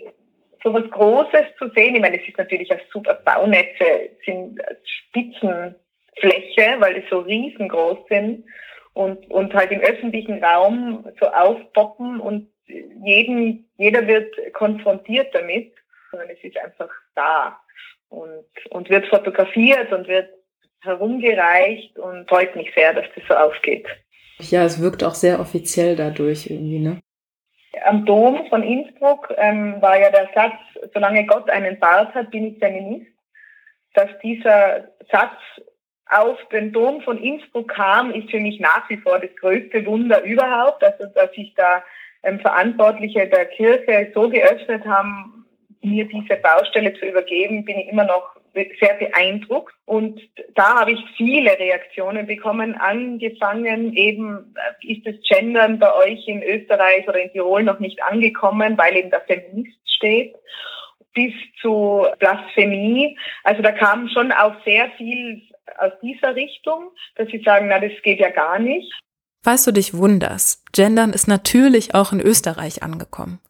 so 0.63 0.75
was 0.75 0.91
Großes 0.91 1.57
zu 1.59 1.69
sehen. 1.75 1.95
Ich 1.95 2.01
meine, 2.01 2.21
es 2.21 2.29
ist 2.29 2.39
natürlich 2.39 2.73
auch 2.73 2.81
super 2.93 3.15
Baunetze, 3.15 4.11
sind 4.25 4.61
Spitzenfläche, 4.85 6.77
weil 6.79 6.95
die 6.95 7.05
so 7.09 7.21
riesengroß 7.21 7.99
sind 8.09 8.45
und, 8.93 9.31
und 9.31 9.55
halt 9.55 9.71
im 9.71 9.81
öffentlichen 9.81 10.43
Raum 10.43 11.05
so 11.19 11.27
aufpoppen 11.27 12.21
und 12.21 12.49
jeden, 12.67 13.69
jeder 13.79 14.07
wird 14.07 14.35
konfrontiert 14.53 15.35
damit, 15.35 15.73
sondern 16.11 16.29
es 16.31 16.43
ist 16.45 16.59
einfach 16.59 16.91
da 17.15 17.59
und, 18.09 18.45
und 18.71 18.91
wird 18.91 19.07
fotografiert 19.07 19.93
und 19.93 20.09
wird 20.09 20.29
herumgereicht 20.83 21.99
und 21.99 22.29
freut 22.29 22.57
mich 22.57 22.73
sehr, 22.75 22.95
dass 22.95 23.07
das 23.15 23.25
so 23.29 23.35
aufgeht. 23.35 23.87
Ja, 24.39 24.65
es 24.65 24.81
wirkt 24.81 25.05
auch 25.05 25.15
sehr 25.15 25.41
offiziell 25.41 25.97
dadurch 25.97 26.47
irgendwie, 26.49 26.79
ne? 26.79 27.01
Am 27.85 28.05
Dom 28.05 28.47
von 28.49 28.63
Innsbruck 28.63 29.33
ähm, 29.37 29.81
war 29.81 29.99
ja 29.99 30.11
der 30.11 30.29
Satz, 30.35 30.59
solange 30.93 31.25
Gott 31.27 31.49
einen 31.51 31.79
Bart 31.79 32.15
hat, 32.15 32.31
bin 32.31 32.47
ich 32.47 32.59
Feminist. 32.59 33.07
Dass 33.95 34.09
dieser 34.23 34.89
Satz 35.11 35.39
auf 36.07 36.39
den 36.53 36.73
Dom 36.73 37.01
von 37.03 37.19
Innsbruck 37.23 37.69
kam, 37.69 38.13
ist 38.13 38.31
für 38.31 38.41
mich 38.41 38.61
nach 38.61 38.89
wie 38.91 38.97
vor 38.97 39.19
das 39.19 39.31
größte 39.37 39.85
Wunder 39.87 40.23
überhaupt. 40.23 40.83
Also, 40.83 41.07
dass 41.15 41.33
sich 41.33 41.55
da 41.55 41.83
ähm, 42.23 42.41
Verantwortliche 42.41 43.29
der 43.29 43.47
Kirche 43.47 44.11
so 44.15 44.29
geöffnet 44.29 44.85
haben, 44.85 45.47
mir 45.83 46.07
diese 46.07 46.37
Baustelle 46.37 46.93
zu 46.95 47.07
übergeben, 47.07 47.65
bin 47.65 47.79
ich 47.79 47.89
immer 47.89 48.05
noch 48.05 48.37
sehr 48.55 48.95
beeindruckt. 48.95 49.75
Und 49.85 50.21
da 50.55 50.81
habe 50.81 50.93
ich 50.93 51.01
viele 51.17 51.59
Reaktionen 51.59 52.27
bekommen, 52.27 52.75
angefangen 52.75 53.95
eben, 53.95 54.55
äh, 54.83 54.93
ist 54.93 55.07
das 55.07 55.17
Gendern 55.29 55.79
bei 55.79 55.95
euch 55.95 56.27
in 56.27 56.43
Österreich 56.43 57.07
oder 57.09 57.21
in 57.21 57.33
Tirol 57.33 57.63
noch 57.63 57.81
nicht 57.81 58.03
angekommen, 58.03 58.77
weil 58.79 58.97
eben 58.97 59.11
der 59.11 59.23
Feminist 59.23 59.79
steht, 59.97 60.35
bis 61.15 61.33
zu 61.61 62.07
Blasphemie. 62.19 63.19
Also 63.45 63.63
da 63.63 63.73
kam 63.73 64.09
schon 64.09 64.33
auch 64.33 64.55
sehr 64.65 64.91
viel 64.97 65.43
aus 65.79 65.93
dieser 66.03 66.35
Richtung, 66.35 66.91
dass 67.17 67.29
sie 67.29 67.43
sagen, 67.45 67.69
na, 67.69 67.79
das 67.79 67.93
geht 68.03 68.21
ja 68.21 68.31
gar 68.31 68.59
nicht. 68.59 68.93
Falls 69.43 69.65
du 69.65 69.73
dich 69.73 69.95
wunderst, 69.95 70.71
Gendern 70.73 71.13
ist 71.13 71.27
natürlich 71.27 71.95
auch 71.95 72.13
in 72.13 72.21
Österreich 72.21 72.83
angekommen. 72.83 73.41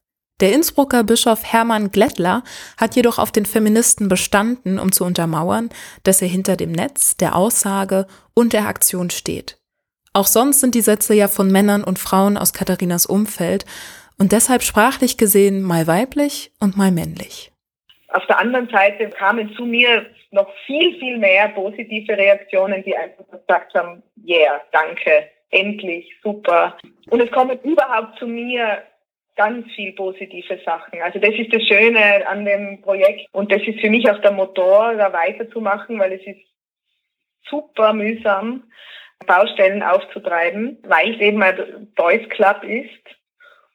Der 0.41 0.55
Innsbrucker 0.55 1.05
Bischof 1.05 1.45
Hermann 1.45 1.91
Glättler 1.91 2.43
hat 2.79 2.97
jedoch 2.97 3.19
auf 3.19 3.31
den 3.31 3.45
Feministen 3.45 4.09
bestanden, 4.09 4.79
um 4.79 4.91
zu 4.91 5.05
untermauern, 5.05 5.69
dass 6.03 6.23
er 6.23 6.29
hinter 6.29 6.57
dem 6.57 6.73
Netz, 6.73 7.19
der 7.19 7.37
Aussage 7.37 8.07
und 8.33 8.55
der 8.55 8.67
Aktion 8.67 9.11
steht. 9.11 9.59
Auch 10.15 10.27
sonst 10.27 10.61
sind 10.61 10.75
die 10.75 10.81
Sätze 10.81 11.13
ja 11.13 11.29
von 11.29 11.53
Männern 11.53 11.85
und 11.85 11.99
Frauen 11.99 12.39
aus 12.39 12.55
Katharinas 12.55 13.05
Umfeld 13.05 13.67
und 14.19 14.33
deshalb 14.33 14.63
sprachlich 14.63 15.19
gesehen 15.19 15.63
mal 15.63 15.87
weiblich 15.87 16.53
und 16.59 16.77
mal 16.77 16.91
männlich. 16.91 17.53
Auf 18.09 18.27
der 18.27 18.39
anderen 18.39 18.69
Seite 18.71 19.11
kamen 19.11 19.55
zu 19.57 19.67
mir 19.67 20.07
noch 20.31 20.49
viel, 20.65 20.99
viel 20.99 21.19
mehr 21.19 21.49
positive 21.51 22.17
Reaktionen, 22.17 22.83
die 22.83 22.97
einfach 22.97 23.25
gesagt 23.31 23.75
haben, 23.75 24.03
yeah, 24.27 24.61
danke, 24.73 25.29
endlich, 25.51 26.11
super. 26.23 26.79
Und 27.11 27.21
es 27.21 27.31
kommen 27.31 27.59
überhaupt 27.63 28.19
zu 28.19 28.27
mir 28.27 28.83
ganz 29.41 29.73
viel 29.73 29.93
positive 29.93 30.61
Sachen. 30.67 31.01
Also 31.01 31.19
das 31.19 31.35
ist 31.35 31.51
das 31.51 31.63
Schöne 31.63 32.29
an 32.29 32.45
dem 32.45 32.83
Projekt 32.83 33.27
und 33.33 33.51
das 33.51 33.63
ist 33.63 33.81
für 33.81 33.89
mich 33.89 34.11
auch 34.11 34.21
der 34.21 34.33
Motor, 34.33 34.95
da 34.97 35.15
weiterzumachen, 35.15 35.99
weil 35.99 36.13
es 36.13 36.27
ist 36.27 36.45
super 37.49 37.95
mühsam, 37.95 38.65
Baustellen 39.27 39.83
aufzutreiben, 39.83 40.77
weil 40.83 41.15
es 41.15 41.21
eben 41.23 41.43
ein 41.43 41.91
Boys 41.97 42.29
Club 42.29 42.65
ist. 42.65 43.17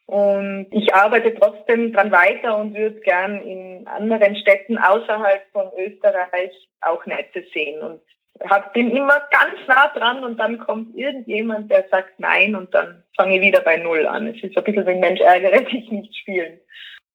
Und 0.05 0.67
ich 0.69 0.93
arbeite 0.93 1.33
trotzdem 1.33 1.93
dran 1.93 2.11
weiter 2.11 2.57
und 2.57 2.75
würde 2.75 2.99
gern 2.99 3.41
in 3.41 3.87
anderen 3.87 4.35
Städten 4.35 4.77
außerhalb 4.77 5.47
von 5.51 5.71
Österreich 5.79 6.51
auch 6.81 7.03
Netze 7.07 7.43
sehen. 7.51 7.81
Und 7.81 8.01
hab, 8.49 8.73
bin 8.73 8.91
immer 8.91 9.21
ganz 9.31 9.55
nah 9.67 9.87
dran 9.87 10.23
und 10.23 10.37
dann 10.37 10.59
kommt 10.59 10.95
irgendjemand, 10.95 11.71
der 11.71 11.87
sagt 11.89 12.19
nein 12.19 12.55
und 12.55 12.73
dann 12.73 13.03
fange 13.15 13.35
ich 13.35 13.41
wieder 13.41 13.61
bei 13.61 13.77
Null 13.77 14.05
an. 14.05 14.27
Es 14.27 14.43
ist 14.43 14.57
ein 14.57 14.63
bisschen 14.63 14.85
wie 14.85 14.95
Mensch 14.95 15.21
ärgere 15.21 15.61
dich 15.61 15.89
nicht 15.89 16.15
spielen. 16.17 16.59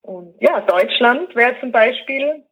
Und 0.03 0.35
ja, 0.41 0.61
Deutschland 0.62 1.35
wäre 1.35 1.59
zum 1.61 1.73
Beispiel 1.73 2.45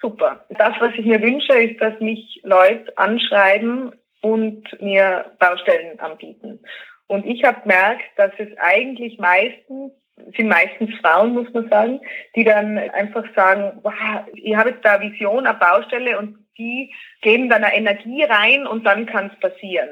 super. 0.00 0.44
Das, 0.50 0.74
was 0.80 0.92
ich 0.96 1.04
mir 1.04 1.20
wünsche, 1.20 1.52
ist, 1.52 1.80
dass 1.80 1.98
mich 2.00 2.40
Leute 2.42 2.96
anschreiben 2.96 3.94
und 4.22 4.64
mir 4.80 5.32
Baustellen 5.38 6.00
anbieten. 6.00 6.60
Und 7.06 7.26
ich 7.26 7.44
habe 7.44 7.60
gemerkt, 7.60 8.04
dass 8.16 8.32
es 8.38 8.48
eigentlich 8.58 9.18
meistens 9.18 9.92
sind 10.36 10.48
meistens 10.48 10.90
Frauen, 11.00 11.34
muss 11.34 11.52
man 11.52 11.68
sagen, 11.68 12.00
die 12.34 12.44
dann 12.44 12.78
einfach 12.78 13.24
sagen, 13.34 13.78
wow, 13.82 14.24
ich 14.32 14.56
habe 14.56 14.70
jetzt 14.70 14.84
da 14.84 15.00
Vision, 15.00 15.46
eine 15.46 15.58
Baustelle 15.58 16.18
und 16.18 16.45
die 16.58 16.92
geben 17.22 17.48
dann 17.48 17.64
eine 17.64 17.76
Energie 17.76 18.22
rein 18.24 18.66
und 18.66 18.84
dann 18.84 19.06
kann 19.06 19.30
es 19.32 19.40
passieren. 19.40 19.88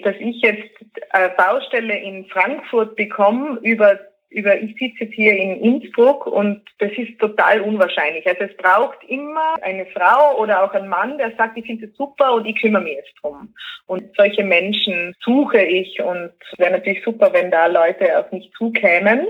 Dass 0.00 0.16
ich 0.18 0.40
jetzt 0.40 0.70
eine 1.10 1.30
Baustelle 1.30 1.98
in 1.98 2.26
Frankfurt 2.26 2.96
bekomme 2.96 3.58
über 3.62 3.98
über, 4.30 4.56
ich 4.56 4.76
sitze 4.78 5.04
jetzt 5.04 5.14
hier 5.14 5.36
in 5.36 5.60
Innsbruck 5.60 6.26
und 6.26 6.62
das 6.78 6.92
ist 6.92 7.18
total 7.18 7.60
unwahrscheinlich. 7.62 8.26
Also 8.26 8.44
es 8.44 8.56
braucht 8.56 8.98
immer 9.08 9.56
eine 9.62 9.86
Frau 9.86 10.38
oder 10.38 10.62
auch 10.62 10.72
ein 10.72 10.88
Mann, 10.88 11.18
der 11.18 11.34
sagt, 11.36 11.58
ich 11.58 11.66
finde 11.66 11.86
es 11.86 11.96
super 11.96 12.34
und 12.34 12.46
ich 12.46 12.60
kümmere 12.60 12.82
mich 12.82 12.94
jetzt 12.94 13.12
drum. 13.20 13.52
Und 13.86 14.04
solche 14.16 14.44
Menschen 14.44 15.14
suche 15.20 15.60
ich 15.60 16.00
und 16.00 16.32
wäre 16.58 16.70
natürlich 16.70 17.02
super, 17.04 17.32
wenn 17.32 17.50
da 17.50 17.66
Leute 17.66 18.18
auf 18.18 18.30
mich 18.30 18.50
zukämen. 18.56 19.26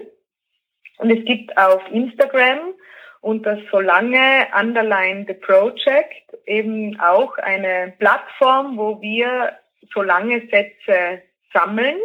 Und 0.98 1.10
es 1.10 1.24
gibt 1.24 1.56
auf 1.56 1.80
Instagram 1.90 2.74
und 3.20 3.44
das 3.44 3.58
Solange 3.70 4.46
Underline 4.58 5.26
the 5.28 5.34
Project 5.34 6.36
eben 6.46 6.98
auch 7.00 7.36
eine 7.38 7.94
Plattform, 7.98 8.76
wo 8.76 9.00
wir 9.00 9.56
Solange 9.92 10.40
Sätze 10.50 11.22
sammeln 11.52 11.98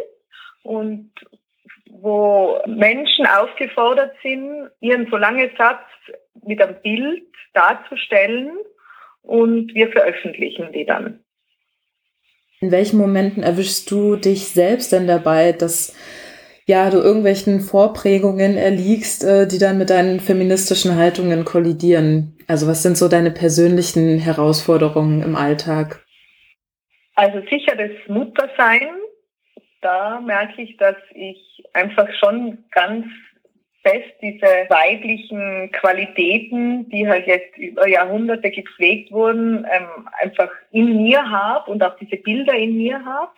und 0.62 1.12
wo 1.88 2.60
Menschen 2.66 3.26
aufgefordert 3.26 4.14
sind, 4.22 4.70
ihren 4.80 5.08
Solange 5.10 5.50
Satz 5.56 5.84
mit 6.44 6.60
einem 6.60 6.80
Bild 6.82 7.24
darzustellen 7.54 8.58
und 9.22 9.74
wir 9.74 9.90
veröffentlichen 9.90 10.72
die 10.72 10.84
dann. 10.84 11.20
In 12.60 12.70
welchen 12.70 12.98
Momenten 12.98 13.42
erwischst 13.42 13.90
du 13.90 14.16
dich 14.16 14.48
selbst 14.48 14.92
denn 14.92 15.06
dabei, 15.06 15.52
dass 15.52 15.94
ja, 16.66 16.90
du 16.90 16.98
irgendwelchen 16.98 17.60
Vorprägungen 17.60 18.56
erliegst, 18.56 19.24
äh, 19.24 19.46
die 19.46 19.58
dann 19.58 19.78
mit 19.78 19.90
deinen 19.90 20.18
feministischen 20.18 20.96
Haltungen 20.96 21.44
kollidieren? 21.44 22.36
Also 22.48 22.66
was 22.66 22.82
sind 22.82 22.96
so 22.96 23.08
deine 23.08 23.30
persönlichen 23.30 24.18
Herausforderungen 24.18 25.22
im 25.22 25.36
Alltag? 25.36 26.04
Also 27.14 27.40
sicher 27.48 27.76
das 27.76 27.92
Muttersein. 28.08 28.88
Da 29.80 30.20
merke 30.20 30.62
ich, 30.62 30.76
dass 30.76 30.96
ich 31.14 31.64
einfach 31.72 32.08
schon 32.18 32.64
ganz 32.72 33.06
fest 33.82 34.14
diese 34.20 34.66
weiblichen 34.68 35.70
Qualitäten, 35.70 36.88
die 36.88 37.06
halt 37.06 37.28
jetzt 37.28 37.56
über 37.56 37.86
Jahrhunderte 37.86 38.50
gepflegt 38.50 39.12
wurden, 39.12 39.64
ähm, 39.70 40.08
einfach 40.20 40.50
in 40.72 40.96
mir 40.96 41.30
habe 41.30 41.70
und 41.70 41.84
auch 41.84 41.96
diese 41.96 42.16
Bilder 42.16 42.54
in 42.54 42.76
mir 42.76 43.04
habe 43.04 43.30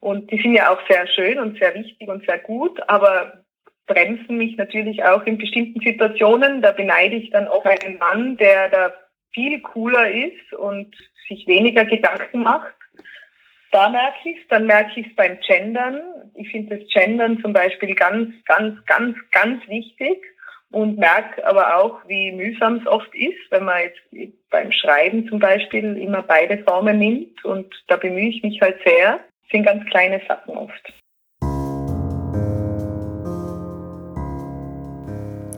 und 0.00 0.30
die 0.30 0.40
sind 0.40 0.54
ja 0.54 0.72
auch 0.72 0.80
sehr 0.88 1.06
schön 1.06 1.38
und 1.38 1.58
sehr 1.58 1.74
wichtig 1.74 2.08
und 2.08 2.24
sehr 2.26 2.38
gut, 2.38 2.80
aber 2.88 3.44
bremsen 3.86 4.38
mich 4.38 4.56
natürlich 4.56 5.04
auch 5.04 5.24
in 5.24 5.36
bestimmten 5.36 5.80
Situationen. 5.80 6.62
Da 6.62 6.72
beneide 6.72 7.16
ich 7.16 7.30
dann 7.30 7.48
auch 7.48 7.64
einen 7.64 7.98
Mann, 7.98 8.36
der 8.36 8.68
da 8.70 8.92
viel 9.32 9.60
cooler 9.60 10.10
ist 10.10 10.52
und 10.54 10.94
sich 11.28 11.46
weniger 11.46 11.84
Gedanken 11.84 12.42
macht. 12.42 12.74
Da 13.72 13.88
merke 13.88 14.30
ich 14.30 14.36
es, 14.38 14.48
dann 14.48 14.66
merke 14.66 14.98
ich 14.98 15.06
es 15.06 15.14
beim 15.14 15.38
Gendern. 15.46 16.00
Ich 16.34 16.50
finde 16.50 16.78
das 16.78 16.88
Gendern 16.92 17.40
zum 17.40 17.52
Beispiel 17.52 17.94
ganz, 17.94 18.32
ganz, 18.46 18.84
ganz, 18.86 19.16
ganz 19.30 19.66
wichtig 19.68 20.18
und 20.72 20.98
merke 20.98 21.46
aber 21.46 21.76
auch, 21.76 22.00
wie 22.06 22.32
mühsam 22.32 22.76
es 22.76 22.86
oft 22.86 23.14
ist, 23.14 23.38
wenn 23.50 23.64
man 23.64 23.82
jetzt 23.82 24.34
beim 24.50 24.72
Schreiben 24.72 25.28
zum 25.28 25.38
Beispiel 25.38 25.96
immer 25.96 26.22
beide 26.22 26.58
Formen 26.64 26.98
nimmt 26.98 27.44
und 27.44 27.72
da 27.88 27.96
bemühe 27.96 28.28
ich 28.28 28.42
mich 28.42 28.60
halt 28.60 28.78
sehr 28.84 29.20
sind 29.50 29.64
ganz 29.64 29.84
kleine 29.86 30.20
Sachen 30.26 30.56
oft. 30.56 30.92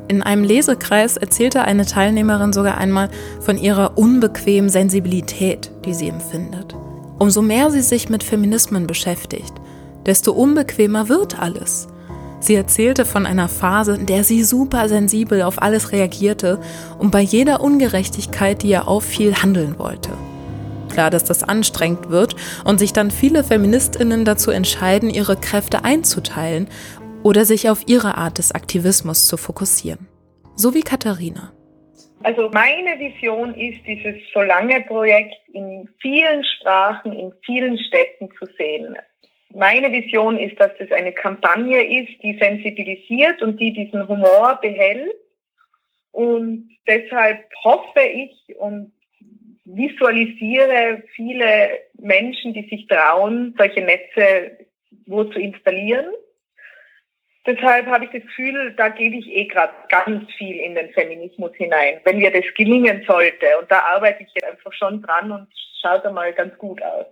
In 0.09 0.23
einem 0.23 0.45
Lesekreis 0.45 1.17
erzählte 1.17 1.63
eine 1.63 1.87
Teilnehmerin 1.87 2.53
sogar 2.53 2.77
einmal 2.77 3.09
von 3.41 3.57
ihrer 3.57 3.97
unbequemen 3.97 4.69
Sensibilität, 4.69 5.71
die 5.87 5.95
sie 5.95 6.09
empfindet. 6.09 6.75
Umso 7.19 7.41
mehr 7.41 7.71
sie 7.71 7.81
sich 7.81 8.11
mit 8.11 8.23
Feminismen 8.23 8.87
beschäftigt, 8.87 9.55
desto 10.05 10.33
unbequemer 10.33 11.09
wird 11.09 11.41
alles. 11.41 11.89
Sie 12.41 12.57
erzählte 12.57 13.05
von 13.05 13.25
einer 13.25 13.49
Phase, 13.49 13.95
in 13.95 14.05
der 14.05 14.25
sie 14.25 14.43
super 14.45 14.89
sensibel 14.89 15.43
auf 15.43 15.63
alles 15.63 15.93
reagierte 15.93 16.61
und 16.99 17.11
bei 17.11 17.21
jeder 17.21 17.63
Ungerechtigkeit, 17.63 18.63
die 18.63 18.71
ihr 18.71 18.89
auffiel, 18.89 19.35
handeln 19.37 19.79
wollte 19.79 20.11
klar, 20.93 21.11
dass 21.11 21.25
das 21.25 21.43
anstrengend 21.43 22.11
wird 22.11 22.37
und 22.65 22.79
sich 22.79 22.93
dann 22.93 23.11
viele 23.11 23.43
Feministinnen 23.43 24.25
dazu 24.25 24.51
entscheiden, 24.51 25.11
ihre 25.11 25.37
Kräfte 25.37 25.85
einzuteilen 25.85 26.69
oder 27.23 27.45
sich 27.45 27.69
auf 27.69 27.85
ihre 27.87 28.17
Art 28.17 28.39
des 28.39 28.53
Aktivismus 28.53 29.27
zu 29.27 29.37
fokussieren. 29.37 30.07
So 30.55 30.75
wie 30.75 30.83
Katharina. 30.83 31.53
Also 32.25 32.49
meine 32.53 32.99
Vision 33.01 33.55
ist, 33.55 33.85
dieses 33.87 34.15
Solange-Projekt 34.33 35.35
in 35.53 35.89
vielen 36.01 36.45
Sprachen, 36.45 37.13
in 37.13 37.33
vielen 37.45 37.79
Städten 37.79 38.29
zu 38.39 38.47
sehen. 38.57 38.97
Meine 39.55 39.91
Vision 39.91 40.39
ist, 40.39 40.59
dass 40.61 40.71
es 40.79 40.91
eine 40.93 41.13
Kampagne 41.13 41.83
ist, 42.03 42.23
die 42.23 42.39
sensibilisiert 42.39 43.43
und 43.43 43.61
die 43.61 43.73
diesen 43.73 44.07
Humor 44.07 44.59
behält. 44.63 45.15
Und 46.13 46.71
deshalb 46.87 47.45
hoffe 47.65 48.01
ich 48.01 48.57
und 48.57 48.93
visualisiere 49.75 51.03
viele 51.15 51.81
Menschen, 51.99 52.53
die 52.53 52.69
sich 52.69 52.87
trauen, 52.87 53.55
solche 53.57 53.81
Netze 53.81 54.59
wo 55.07 55.25
zu 55.25 55.39
installieren. 55.39 56.07
Deshalb 57.45 57.87
habe 57.87 58.05
ich 58.05 58.11
das 58.13 58.23
Gefühl, 58.23 58.73
da 58.77 58.89
gebe 58.89 59.17
ich 59.17 59.27
eh 59.27 59.47
gerade 59.47 59.73
ganz 59.89 60.31
viel 60.35 60.57
in 60.57 60.77
den 60.77 60.93
Feminismus 60.93 61.51
hinein, 61.57 62.01
wenn 62.05 62.19
mir 62.19 62.31
das 62.31 62.45
gelingen 62.55 63.05
sollte. 63.07 63.47
Und 63.61 63.71
da 63.71 63.81
arbeite 63.81 64.23
ich 64.23 64.29
jetzt 64.35 64.49
einfach 64.49 64.73
schon 64.73 65.03
dran 65.03 65.33
und 65.33 65.49
schaut 65.81 66.05
einmal 66.07 66.33
ganz 66.35 66.57
gut 66.59 66.81
aus. 66.83 67.07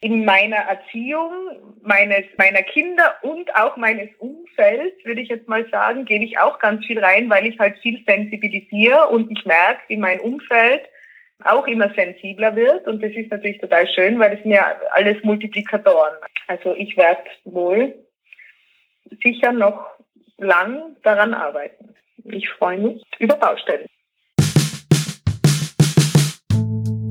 In 0.00 0.24
meiner 0.24 0.56
Erziehung 0.56 1.76
meines, 1.82 2.24
meiner 2.38 2.62
Kinder 2.62 3.16
und 3.22 3.54
auch 3.54 3.76
meines 3.76 4.08
Umfelds, 4.18 5.04
würde 5.04 5.20
ich 5.20 5.28
jetzt 5.28 5.48
mal 5.48 5.68
sagen, 5.70 6.04
gebe 6.06 6.24
ich 6.24 6.38
auch 6.38 6.58
ganz 6.58 6.84
viel 6.86 7.02
rein, 7.02 7.28
weil 7.28 7.46
ich 7.46 7.58
halt 7.58 7.78
viel 7.78 8.02
sensibilisiere 8.06 9.08
und 9.08 9.30
ich 9.30 9.44
merke, 9.44 9.82
wie 9.88 9.96
mein 9.98 10.20
Umfeld 10.20 10.82
auch 11.42 11.66
immer 11.66 11.92
sensibler 11.94 12.54
wird. 12.54 12.86
Und 12.86 13.02
das 13.02 13.12
ist 13.12 13.30
natürlich 13.30 13.58
total 13.58 13.86
schön, 13.88 14.18
weil 14.18 14.30
das 14.30 14.42
sind 14.42 14.52
ja 14.52 14.74
alles 14.92 15.22
Multiplikatoren. 15.24 16.14
Also 16.46 16.74
ich 16.74 16.96
werde 16.96 17.22
wohl 17.44 17.94
sicher 19.22 19.52
noch 19.52 19.86
lang 20.38 20.96
daran 21.02 21.34
arbeiten. 21.34 21.94
Ich 22.24 22.48
freue 22.50 22.78
mich 22.78 23.02
über 23.18 23.36
Baustellen. 23.36 23.86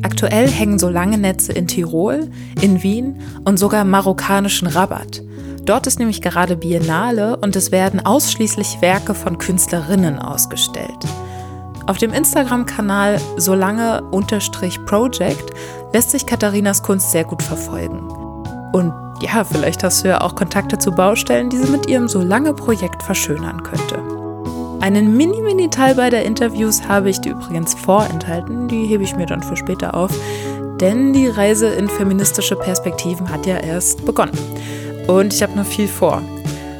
Aktuell 0.04 0.48
hängen 0.48 0.80
so 0.80 0.90
lange 0.90 1.18
Netze 1.18 1.54
in 1.54 1.68
Tirol, 1.68 2.30
in 2.62 2.84
Wien 2.84 3.22
und 3.46 3.58
sogar 3.58 3.84
marokkanischen 3.86 4.68
Rabat. 4.68 5.22
Dort 5.66 5.88
ist 5.88 5.98
nämlich 5.98 6.22
gerade 6.22 6.58
Biennale 6.58 7.38
und 7.38 7.56
es 7.56 7.72
werden 7.72 8.06
ausschließlich 8.06 8.82
Werke 8.82 9.16
von 9.16 9.38
Künstlerinnen 9.38 10.20
ausgestellt. 10.20 11.06
Auf 11.86 11.98
dem 11.98 12.13
Instagram-Kanal 12.13 13.19
solange-project 13.36 15.54
lässt 15.91 16.12
sich 16.12 16.26
Katharinas 16.26 16.82
Kunst 16.82 17.12
sehr 17.12 17.26
gut 17.26 17.43
verfolgen. 17.43 18.08
Und 18.72 18.93
ja, 19.22 19.43
vielleicht 19.43 19.84
hast 19.84 20.04
du 20.04 20.08
ja 20.08 20.22
auch 20.22 20.36
Kontakte 20.36 20.78
zu 20.78 20.91
Baustellen, 20.91 21.50
die 21.50 21.58
sie 21.58 21.69
mit 21.69 21.88
ihrem 21.88 22.08
Solange-Projekt 22.08 23.04
verschönern 23.04 23.63
könnte. 23.63 24.00
Einen 24.80 25.15
mini-mini-Teil 25.15 25.96
bei 25.96 26.10
der 26.10 26.26
Interviews 26.26 26.88
habe 26.88 27.10
ich 27.10 27.19
dir 27.19 27.34
übrigens 27.34 27.74
vorenthalten, 27.74 28.67
die 28.67 28.86
hebe 28.86 29.04
ich 29.04 29.15
mir 29.15 29.26
dann 29.26 29.43
für 29.43 29.56
später 29.56 29.96
auf, 29.96 30.12
denn 30.80 31.13
die 31.13 31.28
Reise 31.28 31.67
in 31.67 31.88
feministische 31.88 32.56
Perspektiven 32.56 33.30
hat 33.30 33.46
ja 33.46 33.58
erst 33.58 34.06
begonnen. 34.06 34.38
Und 35.08 35.34
ich 35.34 35.43
habe 35.43 35.56
noch 35.56 35.65
viel 35.65 35.88
vor. 35.88 36.22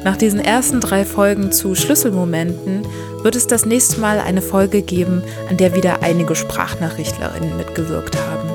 Nach 0.04 0.18
diesen 0.18 0.38
ersten 0.38 0.80
drei 0.80 1.06
Folgen 1.06 1.50
zu 1.50 1.74
Schlüsselmomenten 1.74 2.86
wird 3.22 3.36
es 3.36 3.46
das 3.46 3.64
nächste 3.64 4.00
Mal 4.00 4.18
eine 4.18 4.42
Folge 4.42 4.82
geben, 4.82 5.22
an 5.48 5.56
der 5.56 5.74
wieder 5.74 6.02
einige 6.02 6.34
Sprachnachrichtlerinnen 6.36 7.56
mitgewirkt 7.56 8.14
haben. 8.16 8.50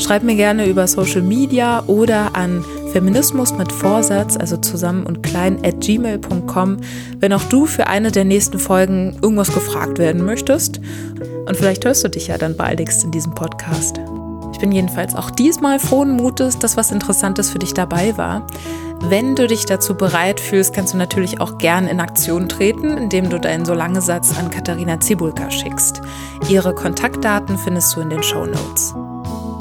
Schreib 0.00 0.22
mir 0.22 0.36
gerne 0.36 0.66
über 0.66 0.88
Social 0.88 1.20
Media 1.20 1.84
oder 1.86 2.34
an 2.34 2.64
Feminismus 2.92 3.52
mit 3.52 3.70
Vorsatz, 3.70 4.38
also 4.38 4.56
zusammen 4.56 5.04
und 5.04 5.22
klein, 5.22 5.58
at 5.62 5.80
gmail.com, 5.80 6.78
wenn 7.18 7.34
auch 7.34 7.44
du 7.44 7.66
für 7.66 7.86
eine 7.86 8.10
der 8.10 8.24
nächsten 8.24 8.58
Folgen 8.58 9.18
irgendwas 9.20 9.52
gefragt 9.52 9.98
werden 9.98 10.24
möchtest. 10.24 10.80
Und 11.46 11.56
vielleicht 11.58 11.84
hörst 11.84 12.02
du 12.04 12.08
dich 12.08 12.28
ja 12.28 12.38
dann 12.38 12.56
baldigst 12.56 13.04
in 13.04 13.10
diesem 13.10 13.34
Podcast. 13.34 14.00
Ich 14.54 14.58
bin 14.58 14.72
jedenfalls 14.72 15.14
auch 15.14 15.30
diesmal 15.30 15.78
frohen 15.78 16.16
Mutes, 16.16 16.58
dass 16.58 16.78
was 16.78 16.90
Interessantes 16.90 17.50
für 17.50 17.58
dich 17.58 17.74
dabei 17.74 18.16
war. 18.16 18.46
Wenn 19.02 19.34
du 19.34 19.46
dich 19.46 19.64
dazu 19.64 19.94
bereit 19.94 20.40
fühlst, 20.40 20.74
kannst 20.74 20.92
du 20.92 20.98
natürlich 20.98 21.40
auch 21.40 21.56
gern 21.58 21.88
in 21.88 22.00
Aktion 22.00 22.48
treten, 22.48 22.98
indem 22.98 23.30
du 23.30 23.40
deinen 23.40 23.64
Solange-Satz 23.64 24.38
an 24.38 24.50
Katharina 24.50 25.00
Zibulka 25.00 25.50
schickst. 25.50 26.02
Ihre 26.48 26.74
Kontaktdaten 26.74 27.56
findest 27.58 27.96
du 27.96 28.00
in 28.00 28.10
den 28.10 28.22
Show 28.22 28.44
Notes. 28.44 28.94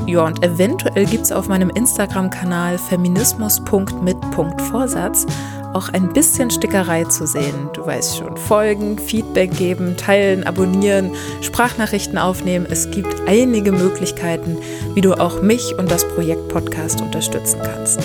Ja, 0.05 0.25
und 0.25 0.43
eventuell 0.43 1.05
gibt 1.05 1.23
es 1.23 1.31
auf 1.31 1.47
meinem 1.47 1.69
Instagram-Kanal 1.69 2.77
feminismus.mit.vorsatz 2.77 5.25
auch 5.73 5.89
ein 5.89 6.13
bisschen 6.13 6.49
Stickerei 6.49 7.03
zu 7.05 7.27
sehen. 7.27 7.69
Du 7.73 7.85
weißt 7.85 8.17
schon, 8.17 8.37
folgen, 8.37 8.97
Feedback 8.97 9.55
geben, 9.55 9.97
teilen, 9.97 10.45
abonnieren, 10.45 11.11
Sprachnachrichten 11.41 12.17
aufnehmen. 12.17 12.65
Es 12.69 12.89
gibt 12.91 13.27
einige 13.27 13.71
Möglichkeiten, 13.71 14.57
wie 14.95 15.01
du 15.01 15.13
auch 15.13 15.41
mich 15.41 15.77
und 15.77 15.91
das 15.91 16.07
Projekt 16.07 16.47
Podcast 16.49 17.01
unterstützen 17.01 17.59
kannst. 17.63 17.99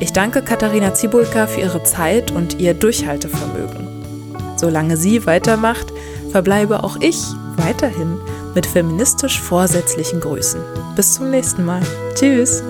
Ich 0.00 0.14
danke 0.14 0.40
Katharina 0.40 0.94
Zibulka 0.94 1.46
für 1.46 1.60
ihre 1.60 1.82
Zeit 1.84 2.30
und 2.30 2.58
ihr 2.58 2.72
Durchhaltevermögen. 2.72 3.86
Solange 4.56 4.96
sie 4.96 5.26
weitermacht, 5.26 5.92
verbleibe 6.30 6.82
auch 6.84 6.96
ich 7.00 7.22
weiterhin 7.56 8.18
mit 8.54 8.64
feministisch 8.64 9.38
vorsätzlichen 9.38 10.20
Grüßen. 10.20 10.60
Bis 10.96 11.14
zum 11.14 11.30
nächsten 11.30 11.66
Mal. 11.66 11.82
Tschüss. 12.14 12.62